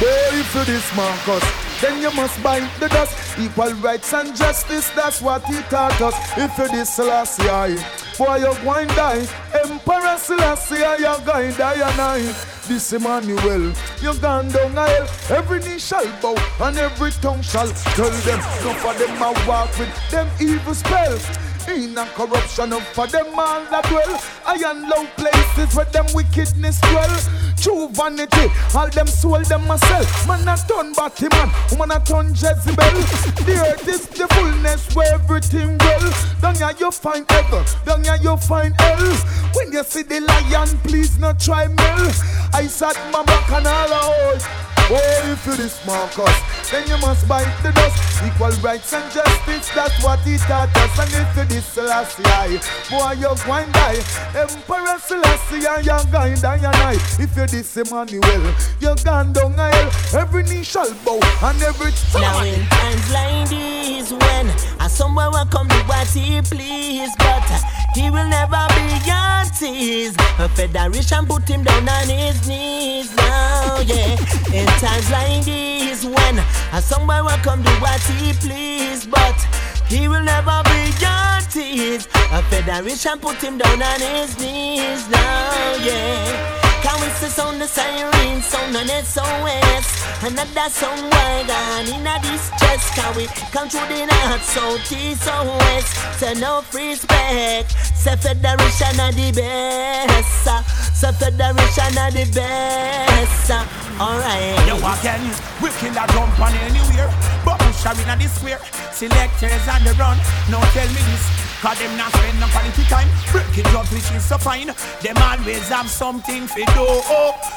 [0.01, 1.45] Boy, you this Marcus,
[1.81, 3.39] then you must bite the dust.
[3.39, 6.15] Equal rights and justice, that's what he taught us.
[6.37, 7.83] If you this Selassie,
[8.19, 9.27] boy, you're going to die.
[9.65, 12.35] Emperor Selassie, you're going to die and I.
[12.69, 15.09] This Emmanuel, you're gone down a.
[15.31, 18.39] Every knee shall bow and every tongue shall tell them.
[18.63, 21.27] No for them I walk with them evil spells.
[21.69, 24.21] In a corruption of for them all that dwell.
[24.45, 27.19] I am low places where them wickedness dwell.
[27.57, 30.27] True vanity, all them soul them myself.
[30.27, 32.75] Man a turn batty man, woman a turn Jezebel.
[33.47, 36.13] The earth is the fullness where everything well.
[36.41, 39.15] Down here you find heaven, down here you find hell.
[39.55, 42.11] When you see the lion, please not try mel.
[42.53, 44.43] I sat my back and all out.
[44.95, 46.37] If you this Marcus,
[46.73, 48.25] then you must bite the dust.
[48.25, 50.99] Equal rights and justice, that's what he taught us.
[50.99, 52.59] And if you this Selassie,
[52.91, 54.01] boy, you're going to die.
[54.35, 54.99] Emperor
[55.53, 56.95] and you're going die and I.
[57.19, 59.91] If you this Emmanuel, you're gone down hell.
[60.21, 62.23] Every knee shall bow and every tongue.
[62.23, 64.49] Now in times like these, when
[64.81, 67.47] a somewhere will come do what he please, but
[67.95, 70.17] he will never be your tease.
[70.39, 74.17] A federation put him down on his knees now, yeah.
[74.53, 76.37] In times like these, when
[76.75, 79.37] A somebody will come do what he please, but
[79.89, 82.07] he will never be your tease.
[82.33, 86.63] A federation put him down on his knees now, yeah.
[86.83, 92.19] Can we see sound the siren sound on SOS Another song why gone in a
[92.21, 92.91] distress.
[92.95, 97.71] Can we come through the north, south, east or west Say no free respect.
[97.97, 103.51] Say federation are the best Say federation are the best.
[103.99, 104.55] Alright.
[104.71, 105.19] Yo again,
[105.59, 107.11] we kill a on anywhere
[107.45, 108.61] But push in the square
[108.93, 110.17] Selectors on the run.
[110.47, 111.27] Now tell me this.
[111.59, 113.09] Cause them not spend no quality time.
[113.33, 114.71] Breaking up which is so fine.
[115.03, 116.87] Them always have something for do.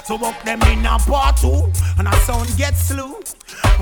[0.06, 1.70] So walk them in a part two
[2.00, 3.22] And a sound gets slew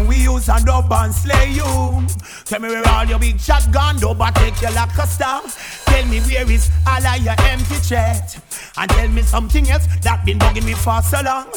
[0.08, 2.08] we use a dub and slay you.
[2.46, 5.42] Tell me where all your big shotgun do, but take you like a star.
[5.86, 8.38] Tell me where is all of your empty chat.
[8.78, 11.48] And tell me something else that been bugging me for so long.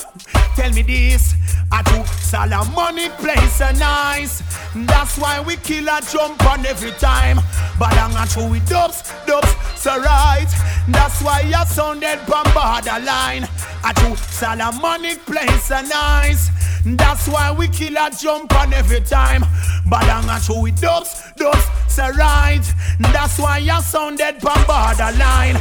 [0.56, 1.34] Tell me this,
[1.70, 4.42] I true Solomonic place a nice.
[4.74, 7.36] That's why we kill a jump on every time.
[7.78, 10.46] But I'm not true with dubs, dubs, so right.
[10.88, 13.44] That's why you sounded a line.
[13.84, 16.50] A true Solomonic place a nice.
[16.84, 19.44] That's why we kill a jump on every time.
[19.86, 22.62] But I'm not sure with dubs, dubs, so right.
[23.00, 25.54] That's why you sounded bombard a line.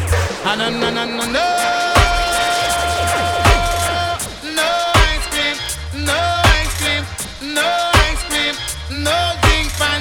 [0.43, 1.45] No, no, no, no, no, no.
[5.07, 5.57] Ice cream,
[6.05, 7.03] no ice cream,
[7.53, 9.35] no ice cream, no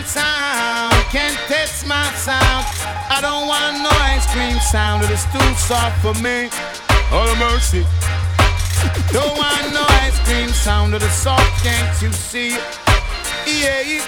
[0.07, 0.93] sound.
[1.11, 2.65] Can't test my sound.
[3.11, 5.05] I don't want no ice cream sound.
[5.05, 6.49] It is too soft for me.
[7.11, 7.85] Oh mercy.
[9.13, 12.51] Don't want no ice cream sound of the salt, can't you see?
[13.47, 14.05] Yeah.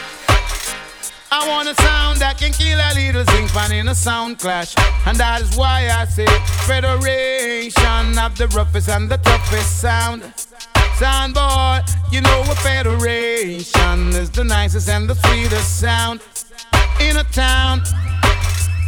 [1.31, 4.75] I want a sound that can kill a little zinc fan in a sound clash.
[5.07, 6.27] And that is why I say
[6.67, 10.23] Federation of the roughest and the toughest sound.
[10.99, 16.21] Sound boy, you know a federation is the nicest and the sweetest sound
[17.01, 17.83] in a town.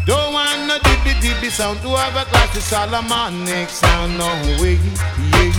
[0.08, 4.80] Don't want no dibby dibby sound to have a classic Solomonic sound, no way.
[5.28, 5.52] Yeah.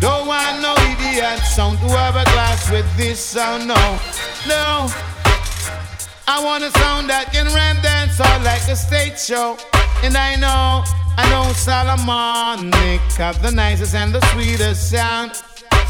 [0.00, 3.78] Don't want no idiot sound to have a glass with this sound, no,
[4.48, 4.90] no.
[6.26, 9.56] I want a sound that can run dance all like a stage show.
[10.02, 10.82] And I know,
[11.16, 15.30] I know Solomonic have the nicest and the sweetest sound.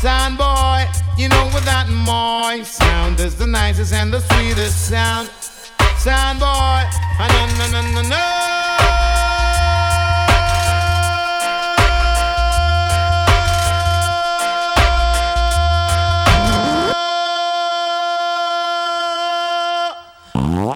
[0.03, 0.85] Sound boy,
[1.17, 5.31] you know with that my sound is the nicest and the sweetest sound.
[6.03, 8.19] Sound boy, ah, no, no, no, no, no.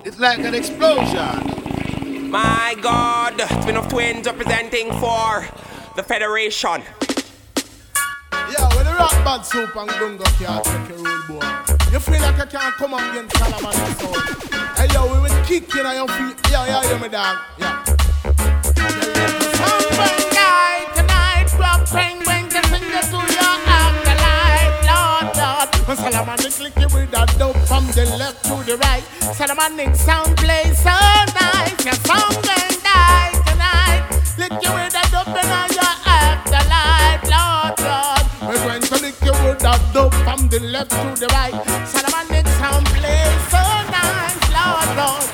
[0.05, 2.31] It's like an explosion.
[2.31, 5.45] My God, Twin of Twins representing for
[5.97, 6.85] the Federation.
[8.33, 11.55] Yeah, when the rock band soup and gunga can't take your rule, boy.
[11.97, 14.12] You feel like you can't come against Solomon and soul.
[14.76, 16.36] Hey, yo, we will kick you on your feet.
[16.51, 17.38] Yeah, yeah, yeah, me dog.
[17.57, 17.84] Yeah.
[19.57, 25.68] Something night tonight, rock penguin, just sing to your afterlife, Lord, Lord.
[25.88, 29.05] When Solomon click you with that dope from the left to the right.
[29.32, 31.80] Solomon sound play so nice.
[31.80, 34.05] Yeah, something night tonight,
[34.36, 35.76] lick you with that dope in
[39.57, 41.54] with that dope from the left to the right.
[41.86, 45.26] Solomon sound play so nice, Lord, Lord.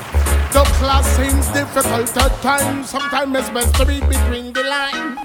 [0.53, 2.89] The class seems difficult at times.
[2.89, 5.19] Sometimes it's best to read between the lines.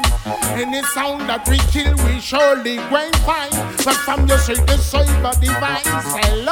[0.58, 3.52] Any sound that we kill, we surely going find.
[3.84, 5.84] But from your street, the cyber divine.
[6.02, 6.44] Say,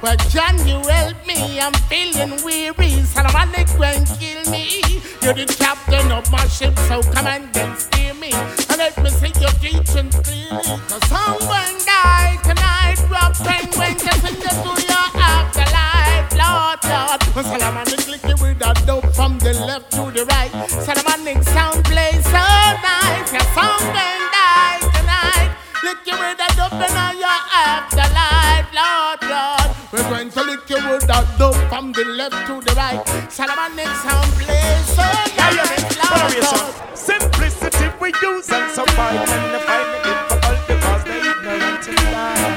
[0.00, 1.60] But can you help me?
[1.60, 3.02] I'm feeling weary.
[3.04, 4.80] Solomon going kill me.
[5.22, 8.32] You're the captain of my ship, so come and then steer me.
[8.32, 10.64] And let me see your teaching clearly.
[10.88, 12.96] Cause someone died tonight.
[13.12, 17.20] Rob penguin, just sing it to your afterlife, Lord, Lord.
[17.36, 20.50] When Solomon click it with that dope from the left to the right.
[20.70, 22.40] Solomon sound play so
[22.80, 23.32] nice.
[23.32, 25.52] Your something died tonight.
[25.84, 28.39] Lick you with that dope in your afterlife,
[32.04, 33.04] the left to the right.
[33.30, 35.04] Solomon sound play so
[35.36, 36.96] nice, Lord, Lord.
[36.96, 42.56] Simplicity we use and survive and they find it difficult because they ignorant in life.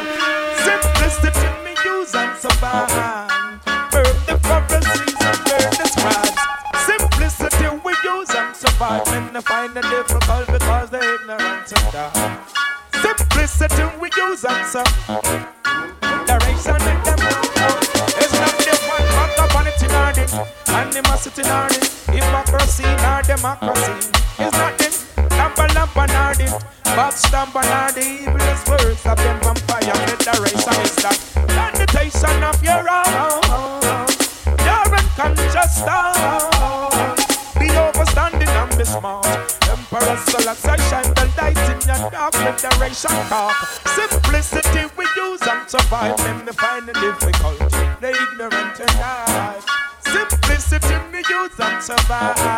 [0.63, 3.59] Simplicity we use and survive.
[3.91, 6.39] Burn the prophecies and burn the scribes.
[6.87, 9.03] Simplicity we use and survive
[9.75, 12.39] it difficult because they ignorant in die.
[13.01, 15.52] Simplicity we use and survive.
[23.43, 23.91] democracy
[24.39, 24.93] is nothing.
[25.35, 26.47] Lampa lampa nardi,
[26.95, 31.19] Bob stamp and the evilest words of them vampire federation is that
[31.51, 34.07] sanitation of your own.
[34.63, 37.19] Your unconscious thought.
[37.59, 39.27] Be overstanding and be smart.
[39.67, 43.59] Emperor Selassie shine the light in your dark federation talk.
[43.91, 46.15] Simplicity we use and survive.
[46.15, 47.59] Them the final difficult,
[47.99, 49.59] the ignorant and die.
[49.99, 52.52] Simplicity we use and survive.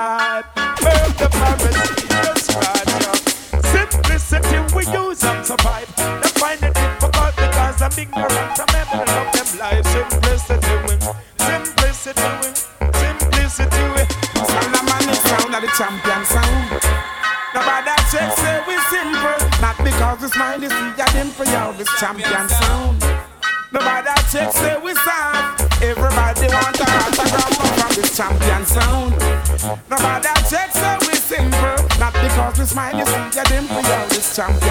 [34.36, 34.64] For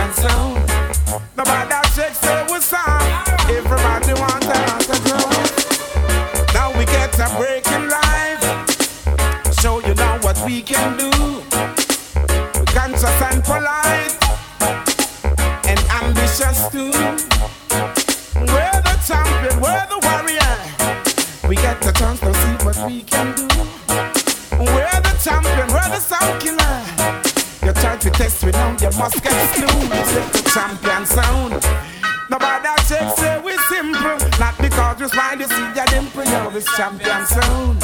[34.75, 37.79] because we smile, you see dimple, yo, this champion sound.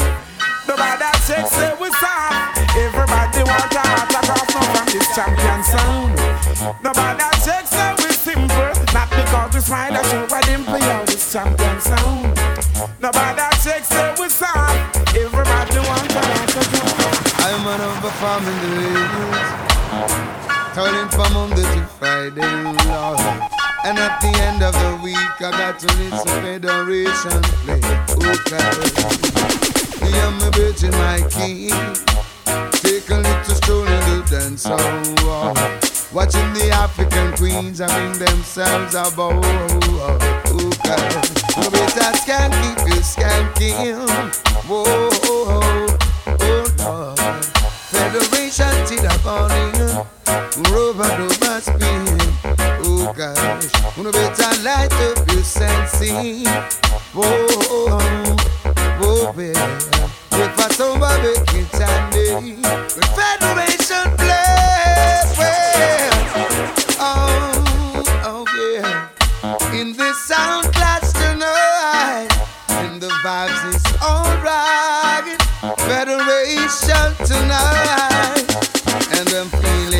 [0.67, 2.59] Nobody checks say we soft.
[2.75, 6.15] Everybody want a autograph now from this champion sound.
[6.83, 8.71] Nobody checks say we simple.
[8.93, 12.35] Not because we smile, I show a dimple, yo, this champion sound.
[12.99, 15.15] Nobody checks say we soft.
[15.15, 17.39] Everybody want a autograph.
[17.39, 19.49] I'm an overperforming the ladies.
[20.75, 22.51] Turning from Monday to Friday,
[22.89, 23.60] Lord.
[23.83, 27.81] And at the end of the week, I got to listen to Federation play.
[28.13, 28.61] Okay.
[30.05, 31.73] Yeah, my bitch and my king.
[32.83, 35.55] Take a little stroll in the dance hall.
[36.13, 39.39] Watching the African queens having themselves a ball.
[40.51, 41.31] Okay.
[41.57, 44.05] No better scan keep you skanking.
[44.69, 47.45] Whoa, oh oh, Lord.
[47.89, 50.11] Federation to the morning.
[50.69, 51.80] Rubber rubber
[53.11, 53.97] Oh gosh.
[53.97, 56.47] No better light up your sensing.
[57.11, 57.45] Whoa,
[59.03, 59.59] oh baby.
[60.31, 62.55] If I somebody make it handy.
[62.61, 66.13] The Federation play well.
[67.01, 69.75] Oh, oh yeah.
[69.77, 72.29] In this sound class tonight.
[72.69, 75.35] And the vibes is alright.
[75.81, 78.47] Federation tonight.
[79.19, 79.90] And I'm feeling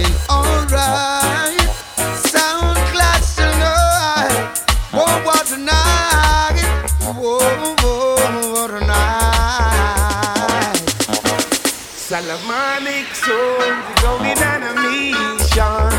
[12.22, 13.58] Solomonic soul
[14.04, 15.90] going on a mission.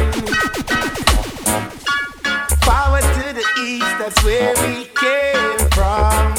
[3.03, 6.35] To the east, that's where we came from.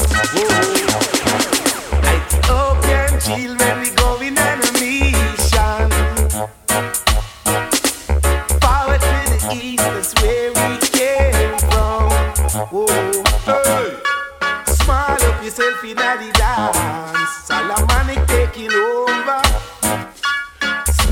[3.82, 5.90] We going on a mission.
[8.62, 12.08] Forward to the east, that's where we came from.
[12.72, 12.86] Whoa.
[13.44, 14.00] Hey.
[14.72, 16.33] Smile up yourself in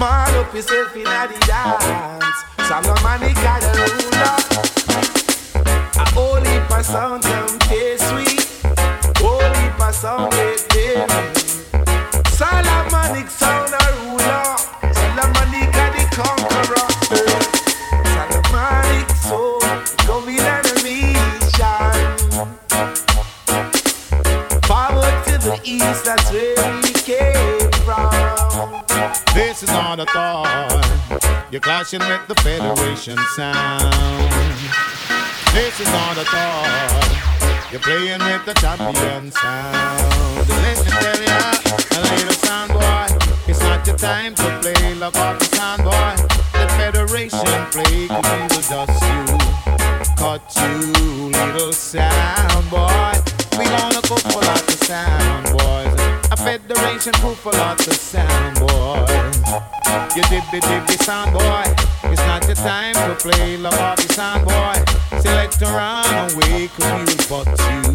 [0.02, 2.38] Smile up yourself in the dance.
[2.66, 4.34] Solomonic got a ruler.
[5.94, 8.42] A whole heap of sound come taste sweet.
[9.18, 10.34] Whole heap of sound
[30.02, 31.46] A thought.
[31.52, 34.32] You're clashing with the Federation sound.
[35.54, 37.68] This is not a thought.
[37.70, 40.48] You're playing with the champion sound.
[40.48, 41.54] Me tell ya,
[41.94, 43.06] a little sound boy,
[43.46, 44.94] it's not your time to play.
[44.94, 46.16] Look off the sound boy.
[46.58, 47.38] The Federation
[47.70, 49.38] play could will dust you,
[50.18, 53.12] cut you, little sound boy.
[53.56, 56.01] We gonna cook for lots of sound boys.
[56.42, 59.36] A Federation cook for lots of sound boys.
[60.16, 61.62] You dibby dibby sound boy.
[62.10, 64.74] It's not the time to play love the sound boy.
[65.20, 67.94] Select a run away, cause cut you.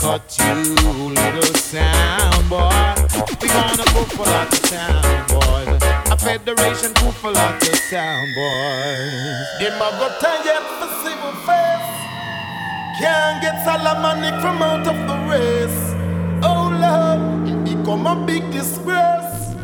[0.00, 2.94] Cut you, little sound boy.
[3.42, 5.82] We gonna cook for lots of sound boys.
[6.10, 9.44] A federation cook for lots of sound boys.
[9.60, 11.88] Them a go tired for civil face.
[12.98, 15.88] Can't get Solomonic from out of the race.
[16.40, 17.57] Oh Lord,
[17.88, 19.54] become a big disgrace.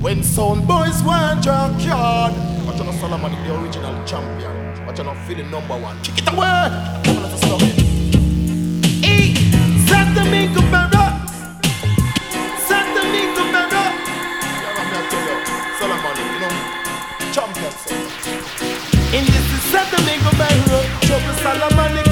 [0.00, 2.32] When sound boys want your card,
[2.64, 4.86] Watch out, Solomon, the original champion.
[4.86, 6.00] Watch out, feeling number one.
[6.02, 6.70] Kick it away.
[7.02, 7.74] Come on, stop it.
[9.88, 11.04] Set the Mingo Barra.
[12.68, 13.42] Set the you,
[15.78, 16.54] Solomon, you know,
[17.34, 17.72] champion.
[19.16, 20.78] In this is set the Mingo Barra.
[21.02, 22.07] Trouble Solomon,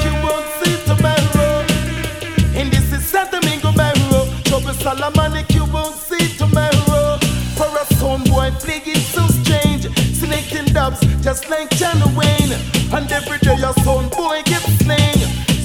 [4.57, 7.19] Trouble Solomon, you won't see tomorrow.
[7.53, 9.85] For a stone boy, plague so strange.
[10.17, 12.57] Selecting dubs just like Channel Wayne.
[12.91, 15.19] And every day a stone boy gets slain.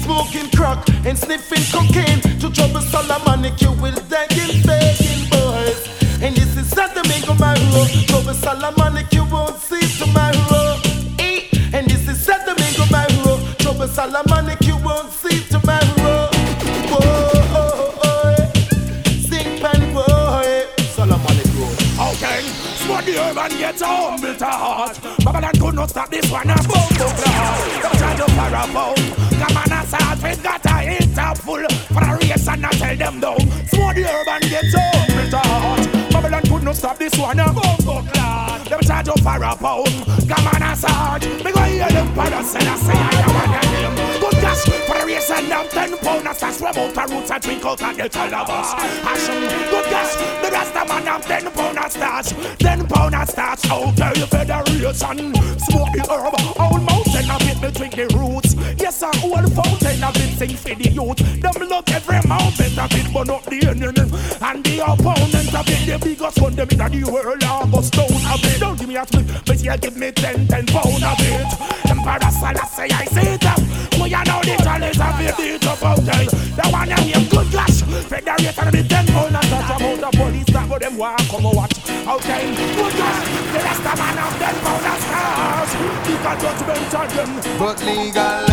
[0.05, 2.21] Smoking crack and sniffing cocaine.
[2.37, 5.81] To trouble Solomonic, you will in begging boys.
[6.21, 7.87] And this is not the Mingo Barrow.
[8.05, 10.77] Trouble Solomonic, you won't see tomorrow.
[11.17, 11.49] Eh?
[11.73, 13.41] And this is not the Mingo Barrow.
[13.57, 14.32] Trouble Solomonic,
[23.23, 24.99] herb and get a humble to heart.
[25.23, 27.81] Babylon could not stop this one, a bumbo class.
[27.81, 28.95] Don't try to parable.
[29.39, 31.67] Come on, assault, we got a hit up full.
[31.93, 33.39] For a race and not tell them down.
[33.67, 36.11] Smart the herb and get a humble to heart.
[36.11, 38.69] Babylon could not stop this one, a bumbo class.
[38.69, 39.85] Them try to parable.
[40.27, 41.23] Come on, assault.
[41.43, 43.12] Me go hear them parasail, I say
[47.33, 48.73] a drink out of the talabas.
[49.03, 52.29] Action, good gosh, the rest of man have ten pound of stash.
[52.59, 55.33] Ten pound of stash out there, federation.
[55.59, 58.42] Smoke the herb, old mountain of it, me drink the roots.
[58.77, 61.17] Yes, a old fountain of it, sing for the youth.
[61.41, 64.05] Them look every mountain of it, but not the enemy.
[64.41, 68.25] And the opponent of it, the biggest one, them in the world, I go stone
[68.27, 68.59] of it.
[68.59, 71.49] Don't give me a split, but yeah, give me ten, ten pound of it.
[71.89, 73.59] Emperor Selassie, I say that.
[74.01, 76.25] We are now the challenge of the beat up out there.
[76.27, 77.81] The one I name good clash.
[78.09, 81.45] Federation of the ten pound and touch about the police that for them walk come
[81.45, 81.77] and watch.
[81.87, 82.43] Okay,
[82.75, 83.19] good clash.
[83.53, 85.73] The of man of ten pound and stars.
[86.23, 87.59] A judgment on them.
[87.59, 88.52] but legalize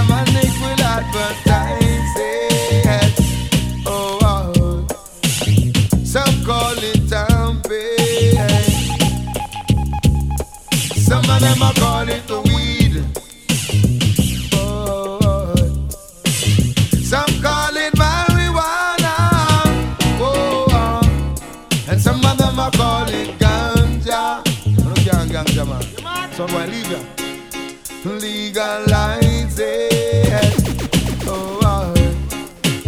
[26.41, 26.97] Some boy leave ya.
[28.03, 31.27] Legalize it.
[31.27, 31.93] Oh, oh.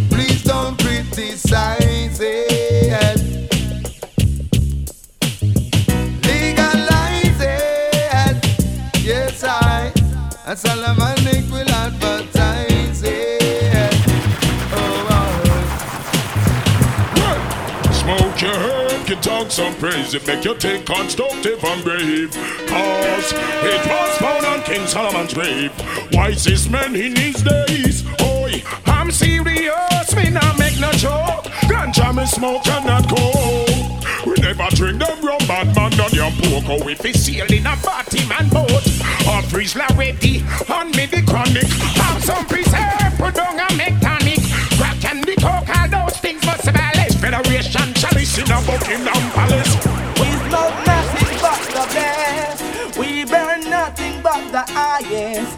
[0.09, 3.21] please don't criticize it.
[6.25, 9.05] Legalize it.
[9.05, 9.91] Yes, I.
[10.47, 11.22] And Solomonic will
[19.53, 20.15] some praise.
[20.15, 22.31] It make you think constructive and brave.
[22.65, 25.71] Cause it was found on King Solomon's grave.
[26.11, 28.03] Wisest man in his days.
[28.19, 31.45] Oi, I'm serious, me not make no joke.
[31.69, 33.29] Ganja me smoke and not go.
[34.25, 36.65] We never drink them rum, bad man on your pork.
[36.69, 38.87] Oh, if it's sail in a party man boat.
[39.29, 41.69] Or freeze la ready, on me the chronic.
[42.01, 44.22] Have some preserve, put down a mechanic.
[47.31, 47.71] Abolish.
[47.71, 49.75] Federation chalice in a Buckingham Palace.
[50.19, 52.97] We smoke nothing but the best.
[52.97, 55.57] We burn nothing but the highest.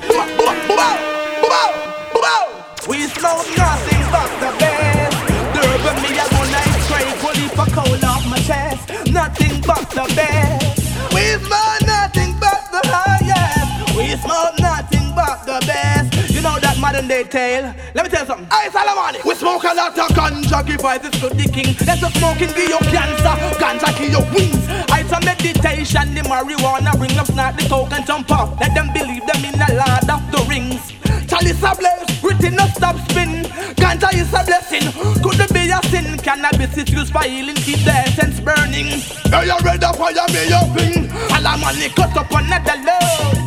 [2.87, 5.17] We smoke nothing but the best.
[5.55, 8.89] Durban me a one night straight, fully for cold off my chest.
[9.11, 10.77] Nothing but the best.
[11.13, 13.97] We smoke nothing but the highest.
[13.97, 16.31] We smoke nothing but the best.
[16.31, 17.73] You know that modern day tale.
[17.95, 18.47] Let me tell you something.
[18.51, 19.24] Hey, Salamani.
[19.45, 21.77] Smoke a lot of ganja, give voices to the king.
[21.85, 24.65] Let us smoking give you cancer, ganja give you wings.
[24.89, 28.59] It's a meditation, the marijuana bring up snort the coke and jump off.
[28.59, 30.81] Let them believe them in the Lord of the Rings.
[31.29, 33.45] Chalice a blaze, written no stop spin.
[33.77, 34.89] Ganja is a blessing,
[35.21, 36.17] could it be a sin?
[36.25, 38.97] Cannabis is used for healing, keep the essence burning.
[39.29, 41.05] Now you ready for your me your thing?
[41.29, 43.45] Salamani cut up another load.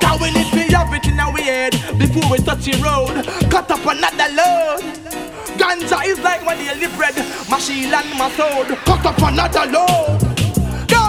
[0.00, 3.28] Cause we need to have it in our head before we touch the road.
[3.52, 5.33] Cut up another load.
[5.58, 7.14] Ganja is like my daily bread,
[7.60, 8.68] shield and my sword.
[8.84, 10.34] Cut up another load.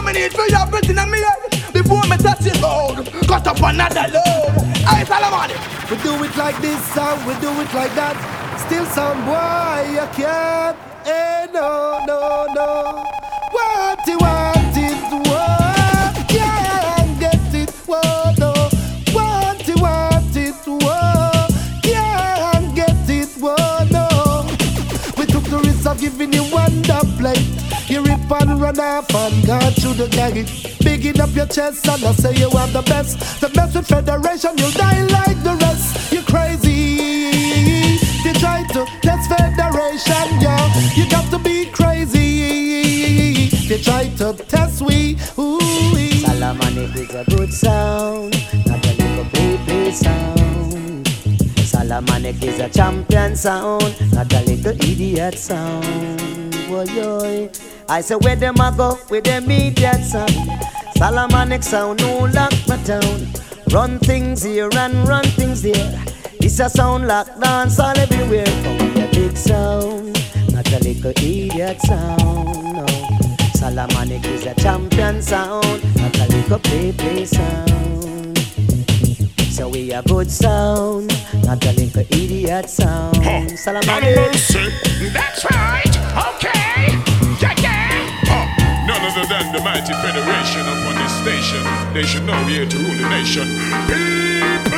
[0.05, 3.09] Me need to have it in my head before me touch the road.
[3.27, 4.53] Cut up another load.
[4.85, 5.57] Hey, Salamani.
[5.89, 8.15] We do it like this and we do it like that.
[8.67, 10.77] Still some boy you can't.
[11.03, 13.03] Hey, no, no, no.
[13.51, 15.24] What you want is
[26.05, 27.49] giving you one dub plate.
[27.87, 30.45] You rip and run off and go through the gang.
[30.83, 33.41] Bigging up your chest and I say you are the best.
[33.41, 36.13] The best with Federation, you'll die like the rest.
[36.13, 37.97] You're crazy.
[38.23, 40.63] They try to test Federation, yeah.
[40.95, 43.49] You got to be crazy.
[43.67, 45.17] They try to test we.
[45.39, 45.59] Ooh,
[46.21, 48.35] Solomonic is a good sound,
[48.67, 50.44] not a little baby sound.
[51.87, 56.51] Solomonic is a champion sound, not a little idiot sound.
[56.67, 57.49] Boy, boy.
[57.87, 60.31] I say where them a go with them idiot sound.
[60.97, 63.27] Solomonic sound, no lock my town.
[63.69, 66.03] Run things here and run things there.
[66.39, 68.45] It's a sound like dance all everywhere.
[68.45, 70.17] Come with a big sound,
[70.53, 72.73] not a little idiot sound.
[72.73, 72.85] No.
[73.53, 77.84] Solomonic is a champion sound, not a little play play sound.
[79.55, 81.07] So we a good sound,
[81.45, 83.15] not a little idiot sound.
[83.57, 84.13] Solomonic.
[84.17, 84.67] mercy.
[85.13, 85.95] That's right.
[86.35, 86.91] Okay.
[87.39, 88.85] Yeah, yeah.
[88.85, 91.63] None other than the mighty federation upon this station.
[91.93, 93.47] They should know we here to rule the nation.
[93.87, 94.75] People.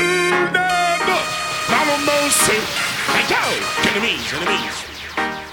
[1.73, 2.61] Now no mercy.
[3.09, 3.41] Hey, yo.
[3.89, 4.77] Enemies, enemies.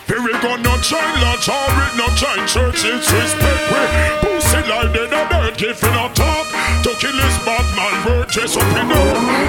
[0.06, 0.76] Here we go, no
[1.24, 5.88] lodge, or it no join church, it's respect Pussy like they no dirt, if you
[5.90, 6.46] not talk.
[6.84, 8.94] To kill this bad man, word dress up in the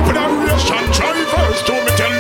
[0.07, 2.14] Federation drivers, to me tell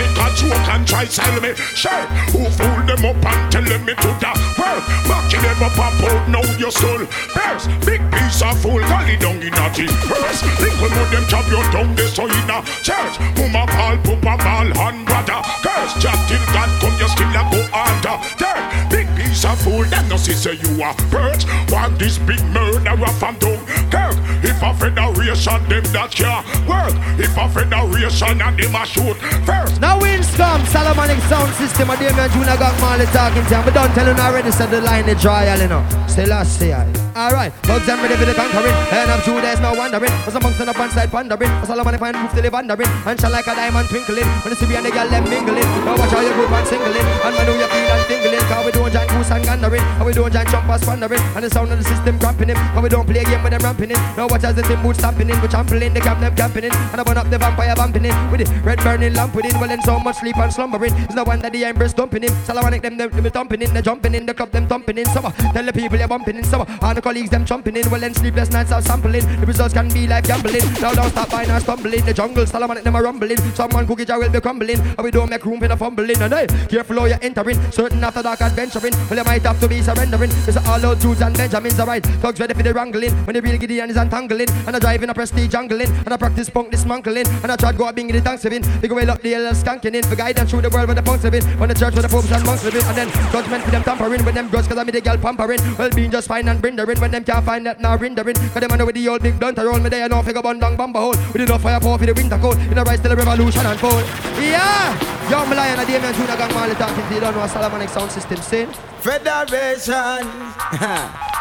[0.00, 1.52] Take a joke and try sell me.
[1.76, 5.76] Sure, who fool them up and tell them me to the world Mocking them up
[5.76, 7.04] and out, now your soul.
[7.36, 11.44] First, big piece of fool, gully down in a tea First, we put them chop
[11.52, 13.20] your tongue, they so in a church.
[13.36, 15.40] Mama ball, papa ball, and brother.
[15.60, 18.16] Curse, just till God come you still a go under.
[18.40, 21.44] Third, big piece of fool, them no see say you a perch.
[21.68, 23.60] Want this big murderer from down
[23.92, 24.09] Kirk,
[24.42, 26.94] if I a federation them that can work.
[27.20, 29.16] If I a federation and them a shoot.
[29.44, 29.80] First.
[29.80, 33.64] Now wins come, Solomonic sound system And Damian Junior Gong Marley talking to him.
[33.64, 35.84] But don't tell him I already said the line is dry, you know.
[36.08, 38.74] Still last say Alright, bugs and ready for the conquering.
[38.92, 41.50] And I'm true, there's no wondering Was amongst the one side pondering.
[41.60, 42.88] Was Solomonic find roof till they wandering.
[43.06, 44.28] And shine like a diamond twinkling.
[44.44, 45.68] When see me and the girl them mingling.
[45.84, 47.06] Now watch how you good man singling.
[47.24, 48.44] And man know you feel and tingling.
[48.48, 51.78] Cause we don't and gandering And we don't join jumpers pondering And the sound of
[51.78, 54.00] the system cramping him And we don't play a game with them ramping in.
[54.16, 56.72] Now watch as the team boots stamping in We trampling, the camp them camping in.
[56.72, 59.58] And I burn up the vampire vamping in With the red burning lamp within.
[59.60, 60.94] Well then so much sleep and slumbering.
[60.96, 63.72] It's no wonder the embers dumping him Solomonic them, them, them thumping in.
[63.72, 65.06] They jumping in, the club them thumping in.
[65.06, 66.44] Summer, tell the people you're bumping in.
[66.44, 67.88] Summer, all the colleagues them jumping in.
[67.90, 69.24] Well then sleepless nights are sampling.
[69.40, 70.64] The results can be like gambling.
[70.80, 72.04] Now don't stop by now stumbling.
[72.04, 73.38] The jungle, Solomonic them are rumbling.
[73.54, 74.80] Someone cookie jar will be crumbling.
[74.80, 76.20] And we don't make room for the fumbling.
[76.20, 77.60] And hey, careful how you're entering.
[77.70, 78.94] Certain after dark adventuring.
[79.08, 80.30] Well you might have to be surrendering.
[80.48, 83.12] It's all out dudes and Benjamins alright Thugs ready for the wrangling.
[83.26, 86.16] When the real Gideon is untangling And I drive in a prestige jungling And I
[86.16, 88.94] practice punk dismantling And I try to go a bing in the Thanksgiving They go
[88.94, 90.04] well up the hell skanking in.
[90.04, 91.44] For guide them through the world with the punks living.
[91.60, 92.82] When the church with the popes and monks living.
[92.84, 95.60] And then judgment for them tampering With them drugs cause I me the girl pampering.
[95.76, 98.36] Well being just fine and brindering When them can't find that now rendering.
[98.36, 100.76] Cause them know with the old big blunt roll me there No figure bun down
[100.76, 101.16] bumper hole.
[101.32, 102.56] With enough firepower for the winter cold.
[102.56, 104.04] In the rise till the revolution unfold.
[104.40, 104.96] Yeah!
[105.28, 108.10] Young Lion and Damian Junior Gong Marley talking to you don't know what Solomonic sound
[108.10, 108.72] system saying
[109.10, 110.22] Federation.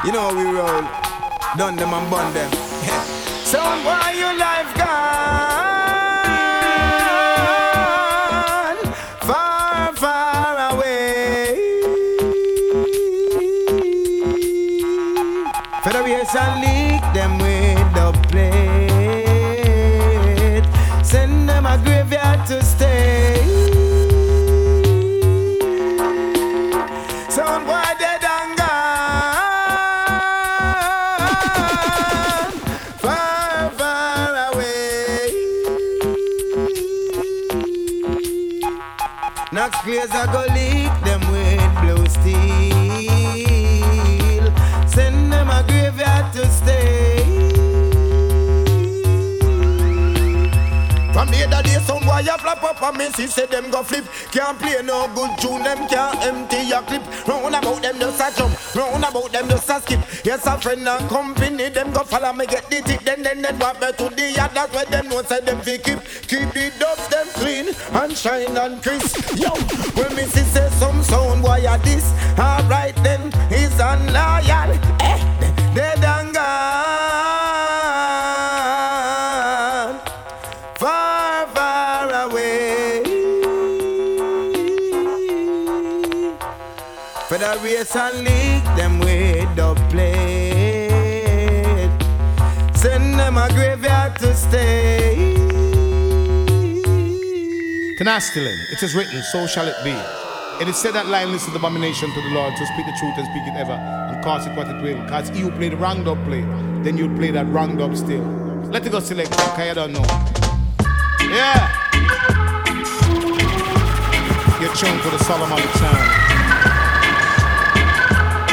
[0.04, 0.82] you know how we roll.
[1.56, 2.52] Done them and bun them.
[3.46, 4.96] so why your life gone
[9.22, 11.54] far, far away?
[15.84, 17.38] Federation leak them
[40.20, 40.49] A go
[53.14, 54.06] see say them go flip.
[54.32, 57.04] Can't play no good tune, them can't empty your clip.
[57.28, 60.00] Round about them just a jump, round about them just a skip.
[60.24, 63.02] Yes, a friend and company, them go follow me get the tick.
[63.02, 65.78] Then then then what me to the yard, that's where them know say them fi
[65.78, 66.00] keep.
[66.28, 69.18] Keep the dubs them clean and shine and crisp.
[69.38, 69.52] Yo,
[69.96, 74.79] when me see say some sound boy a this, alright then he's unloyal.
[87.80, 90.90] Federation leak them with the plate.
[92.76, 95.36] Send them a graveyard to stay.
[97.98, 99.96] Tenastilin, it is written, so shall it be.
[100.62, 103.18] It is said that lioness is an abomination to the Lord, to speak the truth
[103.18, 105.08] and speak it ever, and cause it what it will.
[105.08, 106.42] Cause you play the wrong dub play,
[106.84, 108.26] then you play that wrong dub still.
[108.74, 110.04] Let it go select, okay, I don't know.
[111.32, 111.72] Yeah.
[114.60, 116.19] You're tuned to the Solomonic sound.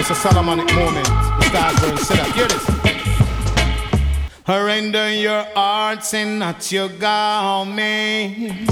[0.09, 1.05] It's a Solomonic moment.
[1.05, 2.29] The stars burn, sit up.
[2.29, 2.65] Hear this.
[4.47, 8.71] Render your arts and not your garment.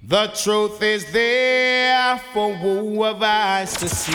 [0.00, 4.12] The truth is there for who of eyes to see.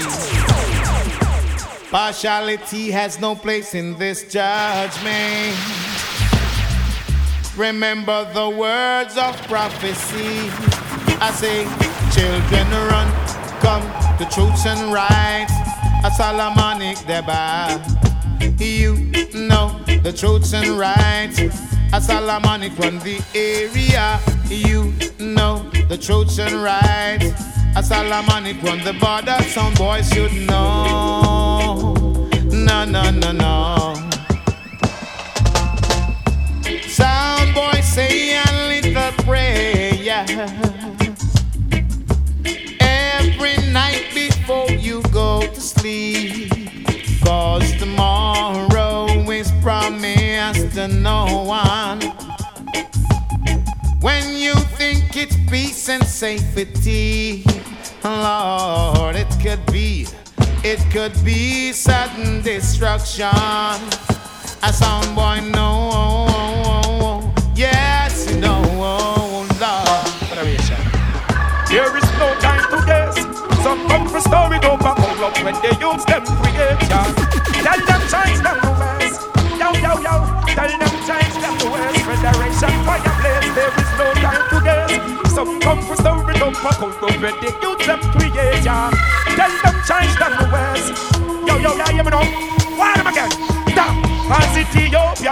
[1.92, 5.54] Partiality has no place in this judgment.
[7.58, 10.50] Remember the words of prophecy.
[11.20, 11.68] I say,
[12.16, 13.84] children run, come,
[14.18, 15.54] the truths and rights.
[16.04, 17.82] A Solomonic debate.
[18.60, 18.96] You
[19.34, 21.40] know the truths and rights.
[21.94, 24.20] A Solomonic run the area.
[24.50, 27.26] You know the truths and rights.
[27.76, 29.42] A Solomonic run the border.
[29.50, 31.94] Some boys should know.
[32.52, 33.94] No, no, no, no.
[36.88, 39.94] Sound boy say a little prayer
[43.78, 46.52] night before you go to sleep.
[47.24, 52.02] Cause tomorrow is promised to no one.
[54.08, 57.44] When you think it's peace and safety,
[58.04, 60.08] Lord, it could be,
[60.72, 63.78] it could be sudden destruction.
[64.68, 68.14] A sound boy, no, yes,
[68.46, 69.28] no, Lord.
[71.70, 72.07] There is
[74.18, 77.08] for story don't back up when they use them creation.
[77.62, 79.16] Tell them change them the ways.
[79.62, 80.16] Yo, yo, yo.
[80.58, 82.02] Tell them change them the ways.
[82.08, 83.54] Federation fire blaze.
[83.56, 85.34] There is no time to guess.
[85.34, 88.90] Some come for story don't back up when they use them creation.
[89.38, 90.67] Tell them change them the ways.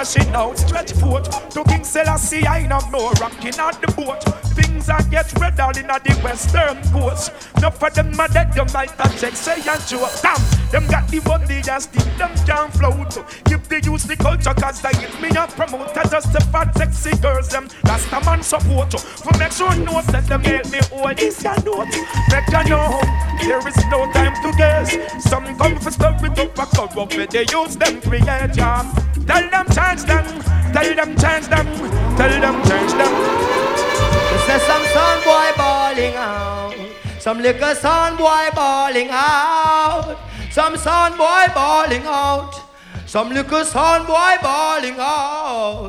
[0.04, 4.24] She now stretch foot To King Selassie I know no rocking on the boat.
[4.56, 7.32] Things are get red all in the western coast.
[7.58, 10.42] Enough of them are dead, them might have check say and show Damn,
[10.72, 14.82] them got the money just think them can't float Give the youth the culture cause
[14.82, 18.44] they give me a promote I just the fat sexy girls them That's the man
[18.44, 21.88] support For make sure no that them make me hold this your note.
[22.30, 23.00] Make you know
[23.42, 24.96] there is no time to guess.
[25.24, 28.84] Some come for stuff with up a where they use them create yeah.
[29.28, 30.26] Tell them change them,
[30.74, 31.68] tell them change them,
[32.18, 33.14] tell them change them.
[34.30, 36.76] They say some son boy balling out,
[37.20, 40.18] some liquor son boy balling out,
[40.52, 42.54] some son boy balling out,
[43.16, 45.88] some liquor son boy balling out.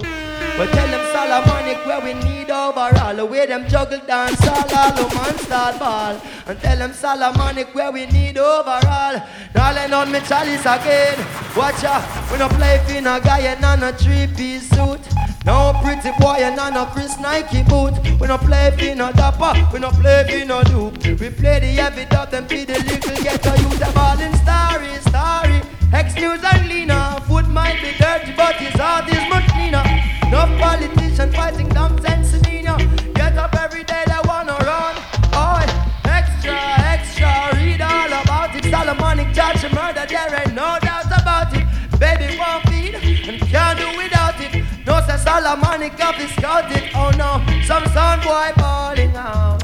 [0.56, 3.16] But tell them Solomonic where we need overall.
[3.16, 6.22] The way them juggle dance all all ball.
[6.46, 9.20] And tell them Solomonic where we need overall.
[9.56, 11.18] Let on me chalice again.
[11.56, 15.00] Watch out, we no play for no guy and on a three-piece suit.
[15.44, 17.94] No pretty boy and on a Chris Nike boot.
[18.20, 21.04] We no play for no dapper, we no play for no dupe.
[21.18, 23.80] We play the heavy dub and be the little ghetto youth.
[23.80, 25.60] The ballin' starry, starry.
[25.92, 27.15] Excuse and leaner, foot
[27.56, 29.86] might be dirty but his heart is much cleaner
[30.30, 32.76] no politician fighting dumb sense in ya.
[33.14, 34.94] Get up every day, they wanna run.
[35.32, 35.62] Oh,
[36.04, 36.58] extra,
[36.92, 38.64] extra, read all about it.
[38.64, 41.64] Solomonic judge murder, there ain't no doubt about it.
[42.00, 42.94] Baby won't feed
[43.28, 44.64] and can't do without it.
[44.84, 46.90] No, say Solomonic up is it.
[46.96, 47.30] Oh no,
[47.64, 49.62] some son boy falling out.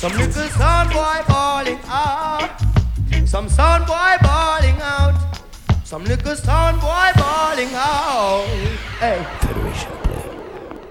[0.00, 2.50] Some little son boy falling out.
[3.26, 5.39] Some son boy falling out.
[5.90, 8.46] Some little son boy balling out.
[9.00, 9.26] Hey.
[9.40, 10.22] Federation play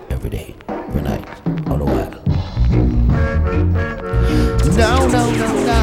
[0.09, 1.25] every day, every night,
[1.69, 2.11] all the while.
[4.75, 5.79] No, no, no, no.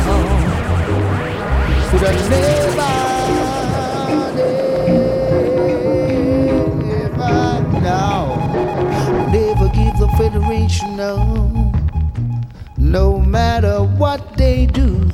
[1.88, 2.76] Could never,
[6.84, 8.36] never, no.
[9.32, 11.72] Never give the Federation no.
[12.76, 15.10] No matter what they do,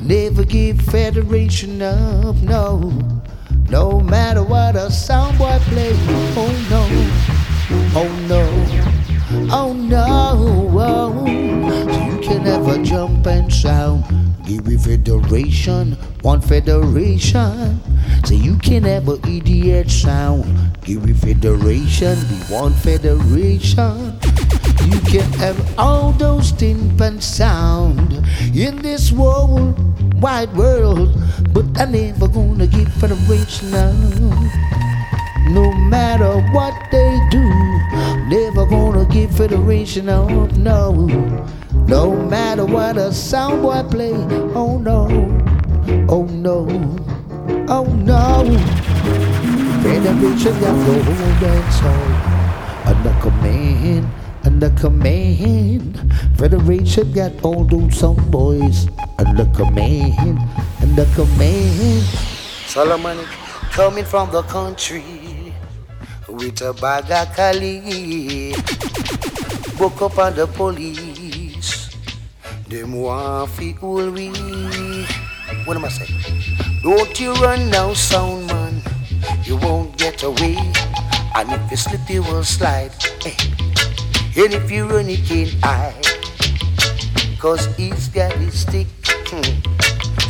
[0.00, 3.21] never give Federation up, no.
[3.72, 5.92] No matter what a soundboy play,
[6.36, 6.84] oh no,
[7.96, 8.42] oh no,
[9.50, 11.24] oh no, oh.
[11.26, 14.04] You can never jump and sound.
[14.44, 17.80] Give me federation, one federation.
[18.26, 20.44] So you can have never idiot sound.
[20.84, 24.20] Give me federation, be one federation.
[24.84, 28.12] You can have all those timpans sound
[28.54, 29.91] in this world,
[30.22, 31.12] wide world,
[31.52, 33.92] but I never gonna give federation now.
[35.50, 37.42] No matter what they do,
[38.28, 40.92] never gonna give federation up, no.
[41.88, 44.14] No matter what a sound boy play,
[44.54, 45.08] oh no,
[46.08, 46.68] oh no,
[47.68, 48.44] oh no.
[49.82, 52.31] Federation got the dance hall
[54.62, 55.98] under command.
[56.38, 58.86] Federation got all those sound boys
[59.18, 60.38] under command,
[60.80, 62.02] under command.
[62.66, 63.18] Solomon
[63.72, 65.52] coming from the country
[66.28, 68.54] with a bag of Cali.
[69.78, 71.90] Book up on the police.
[72.68, 73.72] Them want fi.
[75.64, 76.20] What am I saying?
[76.82, 78.80] Don't you run now, sound man.
[79.42, 80.56] You won't get away.
[81.34, 82.92] And if you slip, you will slide.
[83.22, 83.61] Hey.
[84.34, 86.06] And if you run, you can't hide.
[87.38, 88.86] Cause he's got his stick
[89.28, 89.42] hmm,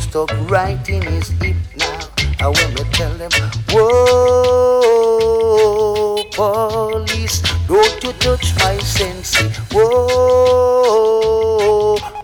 [0.01, 2.09] stuck right in his hip now.
[2.41, 3.31] I wanna tell them,
[3.69, 3.83] whoa,
[6.33, 9.37] police, don't you touch my sense.
[9.71, 9.87] Whoa,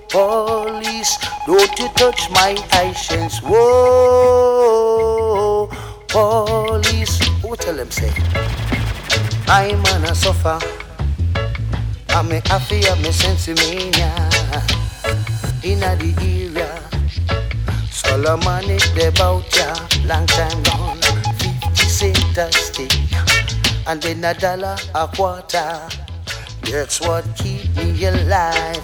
[0.09, 1.17] police,
[1.47, 3.39] don't you touch my actions.
[3.41, 3.69] Whoa,
[6.09, 8.11] police, who tell them say,
[9.47, 10.59] I'm gonna suffer.
[12.19, 14.11] I'm a happy, I'm a sensimania
[15.63, 16.67] in the area.
[17.89, 19.73] Solomonic the bout ya,
[20.05, 20.99] long time gone.
[21.39, 22.91] Fifty cent a stick,
[23.87, 25.87] and then a dollar a quarter.
[26.63, 28.83] That's what keep me alive.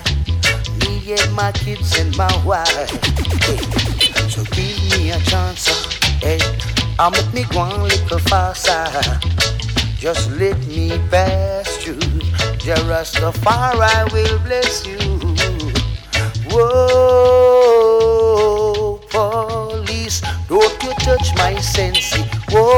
[0.80, 2.90] Me and my kids and my wife.
[4.32, 6.40] So give me a chance, uh, hey.
[6.98, 8.88] I'll make me go on little faster.
[9.98, 12.00] Just let me pass through.
[12.66, 14.98] Jah Rastafari will bless you.
[17.66, 22.16] Whoa, police, don't you touch my sense.
[22.50, 22.72] Whoa,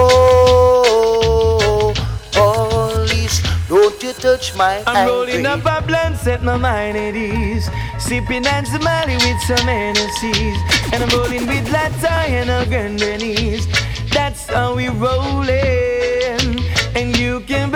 [2.34, 5.62] police, don't you touch my I'm rolling ivory.
[5.70, 7.70] up a blunt, set my mind at ease.
[7.98, 10.58] Sipping and Somali with some NSCs.
[10.92, 13.66] And I'm rolling with Latta and a Grenadines.
[14.12, 16.60] That's how we rollin'.
[16.96, 17.70] And you can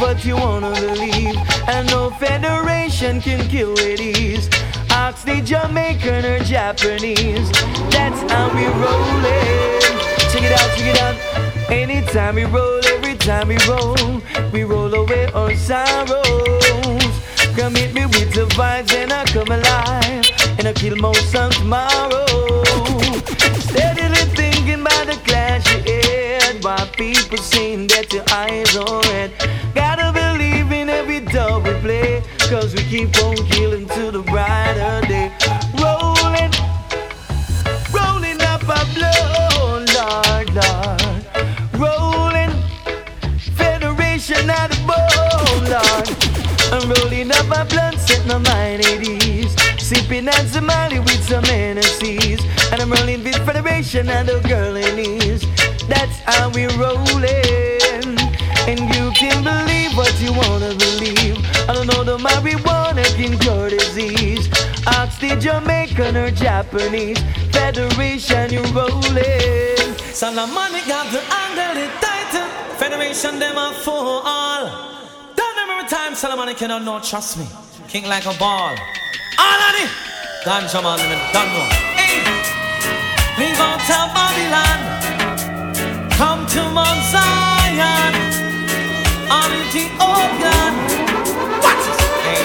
[0.00, 1.36] what you wanna believe.
[1.68, 4.48] And no federation can kill with ease.
[4.90, 7.50] Ask the Jamaican or Japanese.
[7.90, 9.80] That's how we rollin'.
[10.32, 11.70] Check it out, check it out.
[11.70, 14.22] Anytime we roll, every time we roll,
[14.52, 17.14] we roll away our sorrows.
[17.56, 20.24] Come hit me with the vibes and I come alive.
[20.58, 22.26] And I kill most on tomorrow.
[23.68, 24.24] Steadily
[26.62, 29.32] While people saying that your eyes on red.
[29.74, 32.22] Gotta believe in every dub we play.
[32.50, 35.32] Cause we keep on killing to the brighter day.
[35.80, 36.52] Rolling,
[37.96, 41.24] rolling up a blow, Lord, Lord.
[41.80, 42.52] Rolling,
[43.56, 46.08] Federation of the bone, Lord.
[46.74, 49.56] I'm rolling up my blunt, set my mind at ease.
[49.78, 52.44] Sipping on Somali with some NSCs.
[52.70, 55.19] And I'm rolling with Federation and the girl in ease.
[55.90, 58.14] That's how we rolling.
[58.70, 61.36] And you can believe what you wanna believe.
[61.68, 64.48] I don't know the marijuana can cure disease.
[64.86, 67.18] Ask the Jamaican or Japanese.
[67.50, 69.90] Federation, you rolling.
[70.14, 72.46] Solomonic got the angle it tighten.
[72.78, 74.64] Federation them are for all.
[75.34, 77.46] Don't remember time Solomonic cannot know, trust me.
[77.88, 78.76] King like a ball.
[79.38, 79.90] All of it.
[80.44, 80.98] Ganja man,
[81.34, 81.66] don't know.
[81.98, 82.22] Hey,
[83.38, 84.99] leave out of Babylon.
[86.20, 88.14] Come to Mount Zion.
[89.32, 90.74] On Ethiopian.
[91.64, 92.00] Watch this.
[92.28, 92.44] Hey,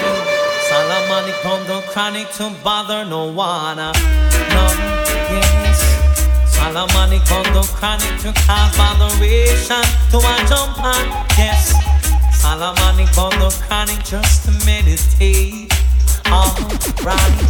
[0.70, 3.76] Solomonic on the chronic to bother no one.
[3.76, 4.64] No,
[5.36, 5.84] yes.
[6.48, 11.06] Solomonic on the chronic to cause botheration to a jump on.
[11.38, 11.76] Yes.
[12.32, 15.74] Solomonic on the chronic just to meditate.
[16.32, 17.42] Alright.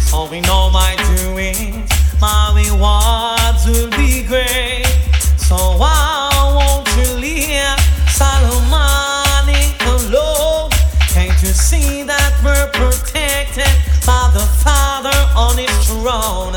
[0.00, 1.88] So we know my doings,
[2.20, 5.03] my rewards will be great.
[5.48, 7.76] So why won't you leave
[8.08, 10.70] Solomonic alone?
[11.12, 13.68] Can't you see that we're protected
[14.06, 16.56] by the Father on his throne?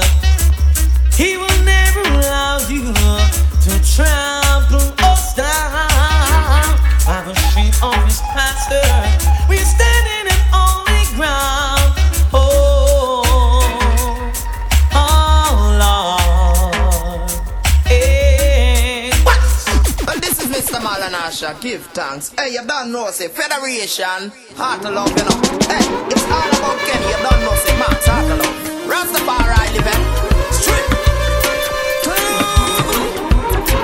[1.11, 5.87] He will never allow you to trample us down
[7.27, 9.11] the his.
[9.49, 11.56] We're standing in only ground.
[21.27, 21.59] Malanasha.
[21.61, 22.31] Give thanks.
[22.37, 24.31] Hey, you don't know, say Federation.
[24.55, 25.37] Heart of love, you know.
[25.67, 27.07] Hey, it's all about Kenny.
[27.11, 28.07] You don't know, say Max.
[28.07, 28.55] Heart of love.
[28.87, 30.03] Rastafari living.
[30.55, 30.87] Straight.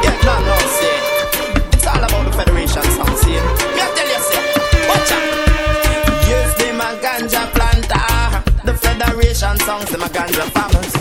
[0.04, 0.98] Yeah, you don't know, say.
[1.74, 3.32] It's all about the Federation sound, see.
[3.32, 4.44] Me I tell you, say.
[4.88, 5.24] Watch out.
[6.30, 8.04] Yes, them ganja planter.
[8.64, 10.94] The Federation songs, them a ganja farmers.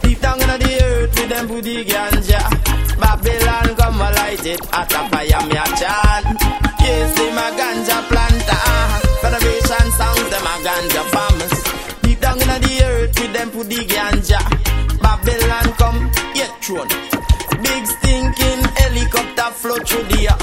[0.00, 2.40] Deep down in the earth with them the ganja.
[3.00, 3.69] Babylon
[4.00, 6.26] a light it at a fire me a chant.
[6.80, 8.60] Yes, them a ganja planter.
[9.20, 11.56] Federation songs, them a ganja farmers.
[12.02, 14.40] Deep down in the earth with them put the ganja.
[15.02, 16.88] Babylon come, get thrown.
[17.62, 20.38] Big stinking helicopter flow through the air.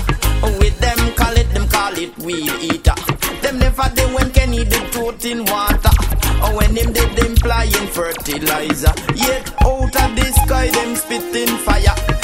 [0.60, 2.96] With them call it, them call it weed eater.
[3.42, 5.96] Them never did when Kenny did tote in water.
[6.44, 8.94] Or when him did them flying fertilizer.
[9.16, 12.17] Yet out of the sky them spitting fire.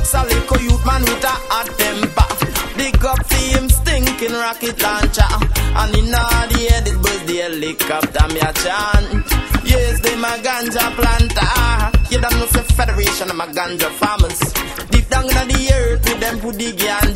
[0.00, 2.28] Little youth man with a hot temper.
[2.76, 5.28] Big up for him stinking rocket launcher.
[5.76, 9.26] And in all the head it was the helicopter me a chant.
[9.64, 11.46] Yes, they my ganja planter.
[12.10, 14.40] You don't know the federation of my ganja farmers.
[14.90, 17.09] Deep down in the earth with them put the ganja.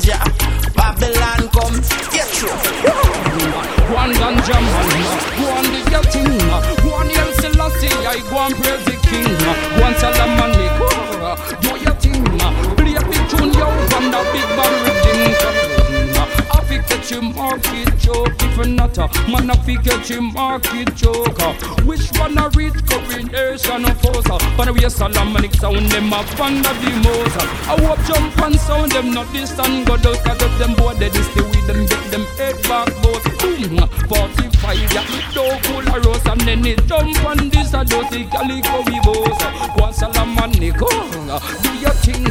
[19.17, 21.39] A man I fi catch him market joke.
[21.85, 24.27] Which one a reach combination of force?
[24.57, 27.37] But we a Solomonic sound them a fan of the most.
[27.69, 31.09] I hope jump and sound them not distant go out cause if them boy they
[31.09, 33.25] this the way them get them head back both.
[33.39, 38.25] Boom, 45 yeah, don't pull a rose and then it jump on this a dirty
[38.25, 39.41] calico we both.
[39.79, 42.25] One Solomonic, oh, do your thing.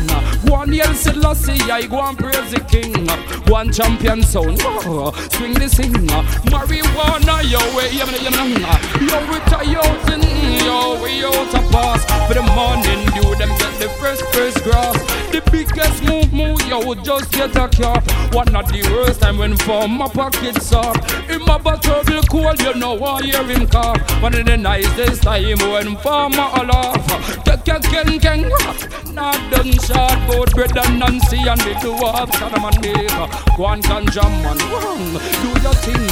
[0.49, 3.07] One Haile Selassie, I go and praise the king.
[3.51, 4.59] One champion sound,
[5.33, 5.93] swing the sing.
[6.49, 10.21] Marijuana, yo, yeah, yeah, yeah, yo, we out in,
[10.65, 12.03] yo, we out a pass.
[12.27, 14.97] For the morning, you them get the first, first grass.
[15.31, 18.03] The biggest move, move, yo, just get a cap.
[18.33, 20.97] One of the worst time when for my pockets up.
[21.29, 23.99] In my trouble cold, you know, I hear him cough.
[24.21, 27.43] One of the nicest time when farmer all off.
[27.43, 28.49] Take a ken ken,
[29.13, 33.27] not done short, both bread and Nancy and the two of Sadaman Baker.
[33.57, 36.07] Go on, ganja man, do your thing.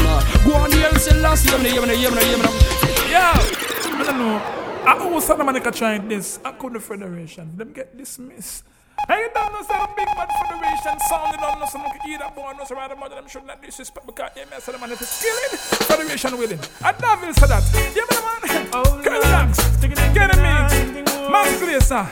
[0.46, 3.10] Go on, Haile Selassie, yemna, yemna, yemna, yemna.
[3.10, 4.62] Yeah, I don't know.
[4.86, 6.40] I always said I'm trying this.
[6.44, 7.56] I could the federation.
[7.56, 8.64] Them get dismissed.
[9.12, 12.64] And you don't know some big bad federation sounding on no some either born no
[12.64, 15.60] so rather mother them should not disrespect because they mess the man if it's killing
[15.84, 16.60] federation willing.
[16.80, 17.64] And Davil said that.
[17.92, 18.70] Yeah man man.
[18.72, 19.60] Oh Relax.
[19.82, 21.12] Get a mix.
[21.28, 22.08] Max Glazer.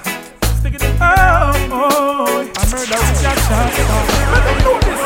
[0.60, 0.98] Stick it in.
[1.00, 3.72] Oh, oh, I murder with your shot.
[4.36, 5.00] Let them do this.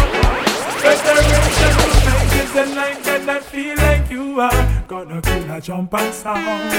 [0.82, 1.83] Federation
[2.54, 6.72] the night that I feel like you are gonna kill a jump and sound.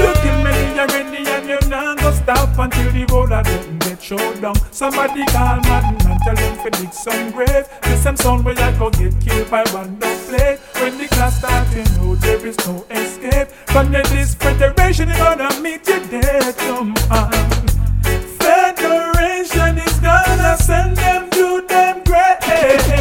[0.00, 3.78] You kill me, you're ready and you're not gonna stop until the road of them
[3.80, 4.54] get showed down.
[4.72, 7.68] Somebody call Madden and tell him to dig some grave.
[7.82, 10.58] This some sound where I go get killed by random plate.
[10.80, 13.48] When the class starts, you know there is no escape.
[13.68, 16.56] From this federation, you're gonna meet your death.
[16.56, 17.32] Come on.
[18.40, 22.97] Federation is gonna send them to them grave.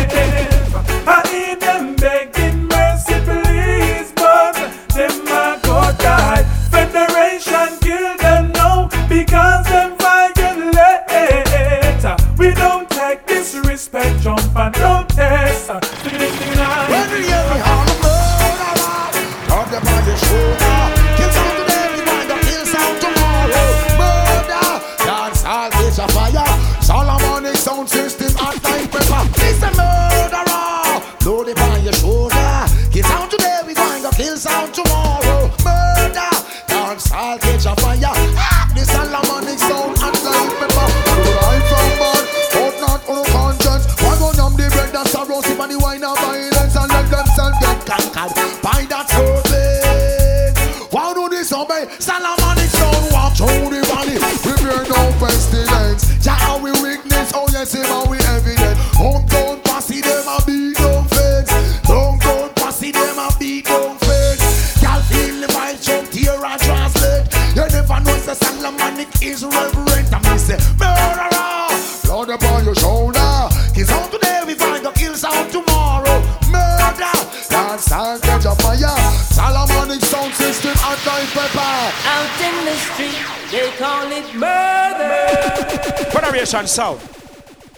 [86.57, 86.67] Murder.
[86.67, 86.99] Sound.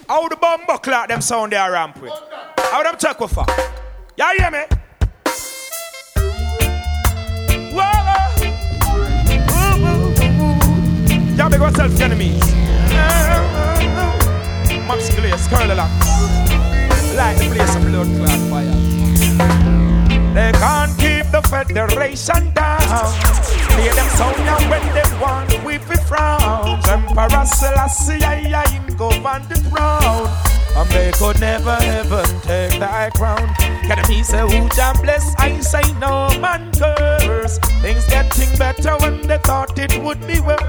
[0.07, 2.14] How the bomb buckler them sound they are ramp with?
[2.57, 3.45] How them talk with for?
[4.18, 4.64] Y'all hear me?
[11.35, 12.53] Y'all big yourself enemies.
[14.88, 15.91] Max Glaze, Curly Lock.
[17.15, 18.89] Light the place of blood clot fire.
[20.34, 22.80] They can't keep the federation down.
[22.80, 26.80] Play them sound and when they want, we fi frown.
[26.88, 28.65] Emperor Selassie, I
[29.00, 30.30] him govern the throne.
[30.76, 33.54] And they could never ever take thy crown.
[33.88, 35.36] Can me say who Jah bless?
[35.38, 37.58] I say no man curse.
[37.82, 40.62] Things getting better when they thought it would be worse.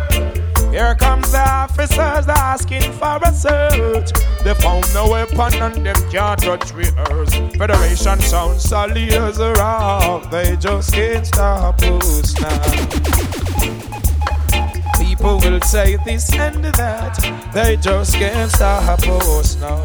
[0.70, 4.11] Here comes the officers asking for a search.
[4.44, 7.35] They found no weapon and them can't touch rehearse.
[7.57, 10.31] Federation sounds solid as a rock.
[10.31, 13.30] They just can't stop us now.
[15.20, 17.14] People will say this and that.
[17.52, 19.76] They just can't stop us now.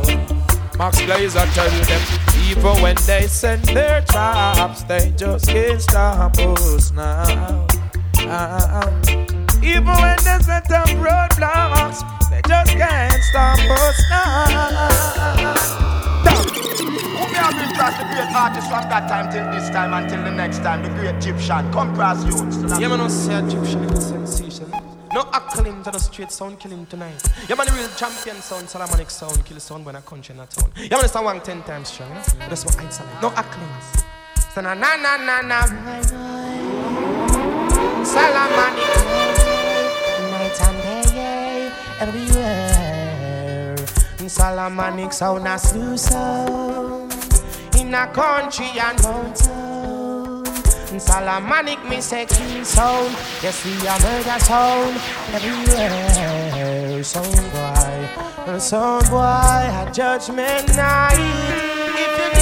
[0.77, 2.01] Max Glazer tell them,
[2.47, 7.67] even when they send their traps, they just can't stop us now.
[8.19, 8.89] Ah.
[9.61, 11.99] Even when they set up roadblocks,
[12.29, 14.45] they just can't stop us now.
[17.11, 20.23] Who me have been trust the great artist from that time till this time until
[20.23, 21.69] the next time, the great Egyptian.
[21.73, 22.37] Come cross you.
[22.79, 24.94] Yeah, man, no say Egyptian is a sensation.
[25.15, 27.23] No acclaim to the straight sound killing tonight.
[27.47, 30.45] Yeah, man, the real champion sound, Solomonic sound, kill sound when I country in a
[30.45, 30.69] town.
[30.75, 32.09] Yeah, man, a one ten times strong.
[32.09, 32.49] Yeah?
[32.49, 33.05] That's what I say.
[33.21, 34.03] No acclaims.
[34.53, 35.65] So na na na na na.
[38.03, 38.91] Solomonic.
[40.31, 40.83] Night and
[41.13, 41.71] day,
[42.01, 43.77] everywhere.
[44.27, 47.13] Solomonic sound a slew sound
[47.79, 49.64] in a country and mountain.
[50.99, 53.11] Solomonic me say kill sound,
[53.43, 54.95] yes we a murder sound
[55.33, 57.03] everywhere.
[57.03, 61.19] Sound boy, sound boy, a judgment night.
[61.97, 62.34] If you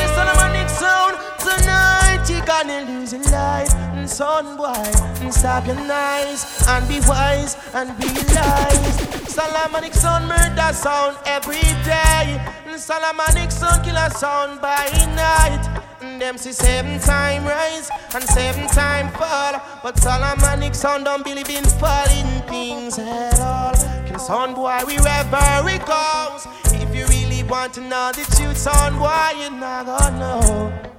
[2.46, 3.74] gonna lose your life.
[3.96, 4.92] And son boy,
[5.22, 9.14] and stop your nice and be wise and be lies.
[9.34, 12.40] Solomonic sound murder sound every day.
[12.68, 15.82] And Solomonic sound killer sound by night.
[16.02, 19.62] And them see seven time rise and seven time fall.
[19.82, 23.74] But Solomonic sound don't believe in falling things at all.
[24.06, 26.48] Kill sound boy, wherever it goes.
[26.74, 30.93] If you really want to know the truth, sound boy, you're not gonna know.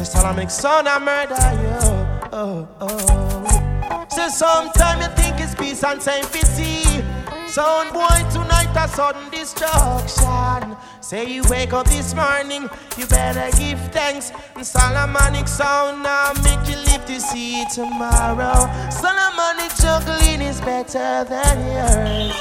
[0.00, 1.76] Just Solomonic sound I murder you.
[2.32, 4.06] Oh, oh.
[4.08, 7.04] So sometimes you think it's peace and safety.
[7.46, 10.74] Sound boy, tonight a sudden destruction.
[11.02, 14.32] Say you wake up this morning, you better give thanks.
[14.56, 18.56] And Solomonic sound now make you live to see tomorrow.
[18.88, 22.32] Solomonic juggling is better than yours.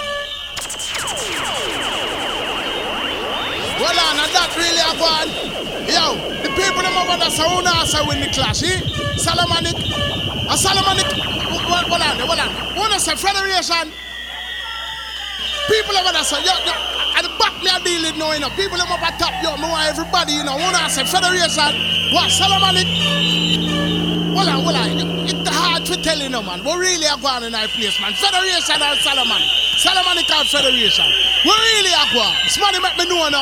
[3.82, 5.79] Well, on, and that really a one.
[5.90, 6.14] Yo,
[6.46, 8.78] the people them over there sound also win the clash, eh?
[9.18, 10.56] Solomonic, a
[11.66, 12.50] well, well on, well on.
[12.78, 13.90] Wanna say Federation?
[15.66, 16.74] People over say, yo, yo,
[17.18, 18.50] at the back me are dealing now, you know.
[18.54, 20.58] People them up at top, yo, me want everybody, you know.
[20.58, 21.74] Wanna say Federation?
[22.14, 22.86] What, Solomonic?
[24.34, 25.26] Well on, well on.
[25.26, 26.62] It's hard to tell you, know, man.
[26.66, 28.14] We really are going in our place, man.
[28.14, 29.42] Federation or Solomon?
[29.82, 31.10] Solomonic or Federation?
[31.46, 32.38] We really are going.
[32.50, 33.42] Somebody make me know, no.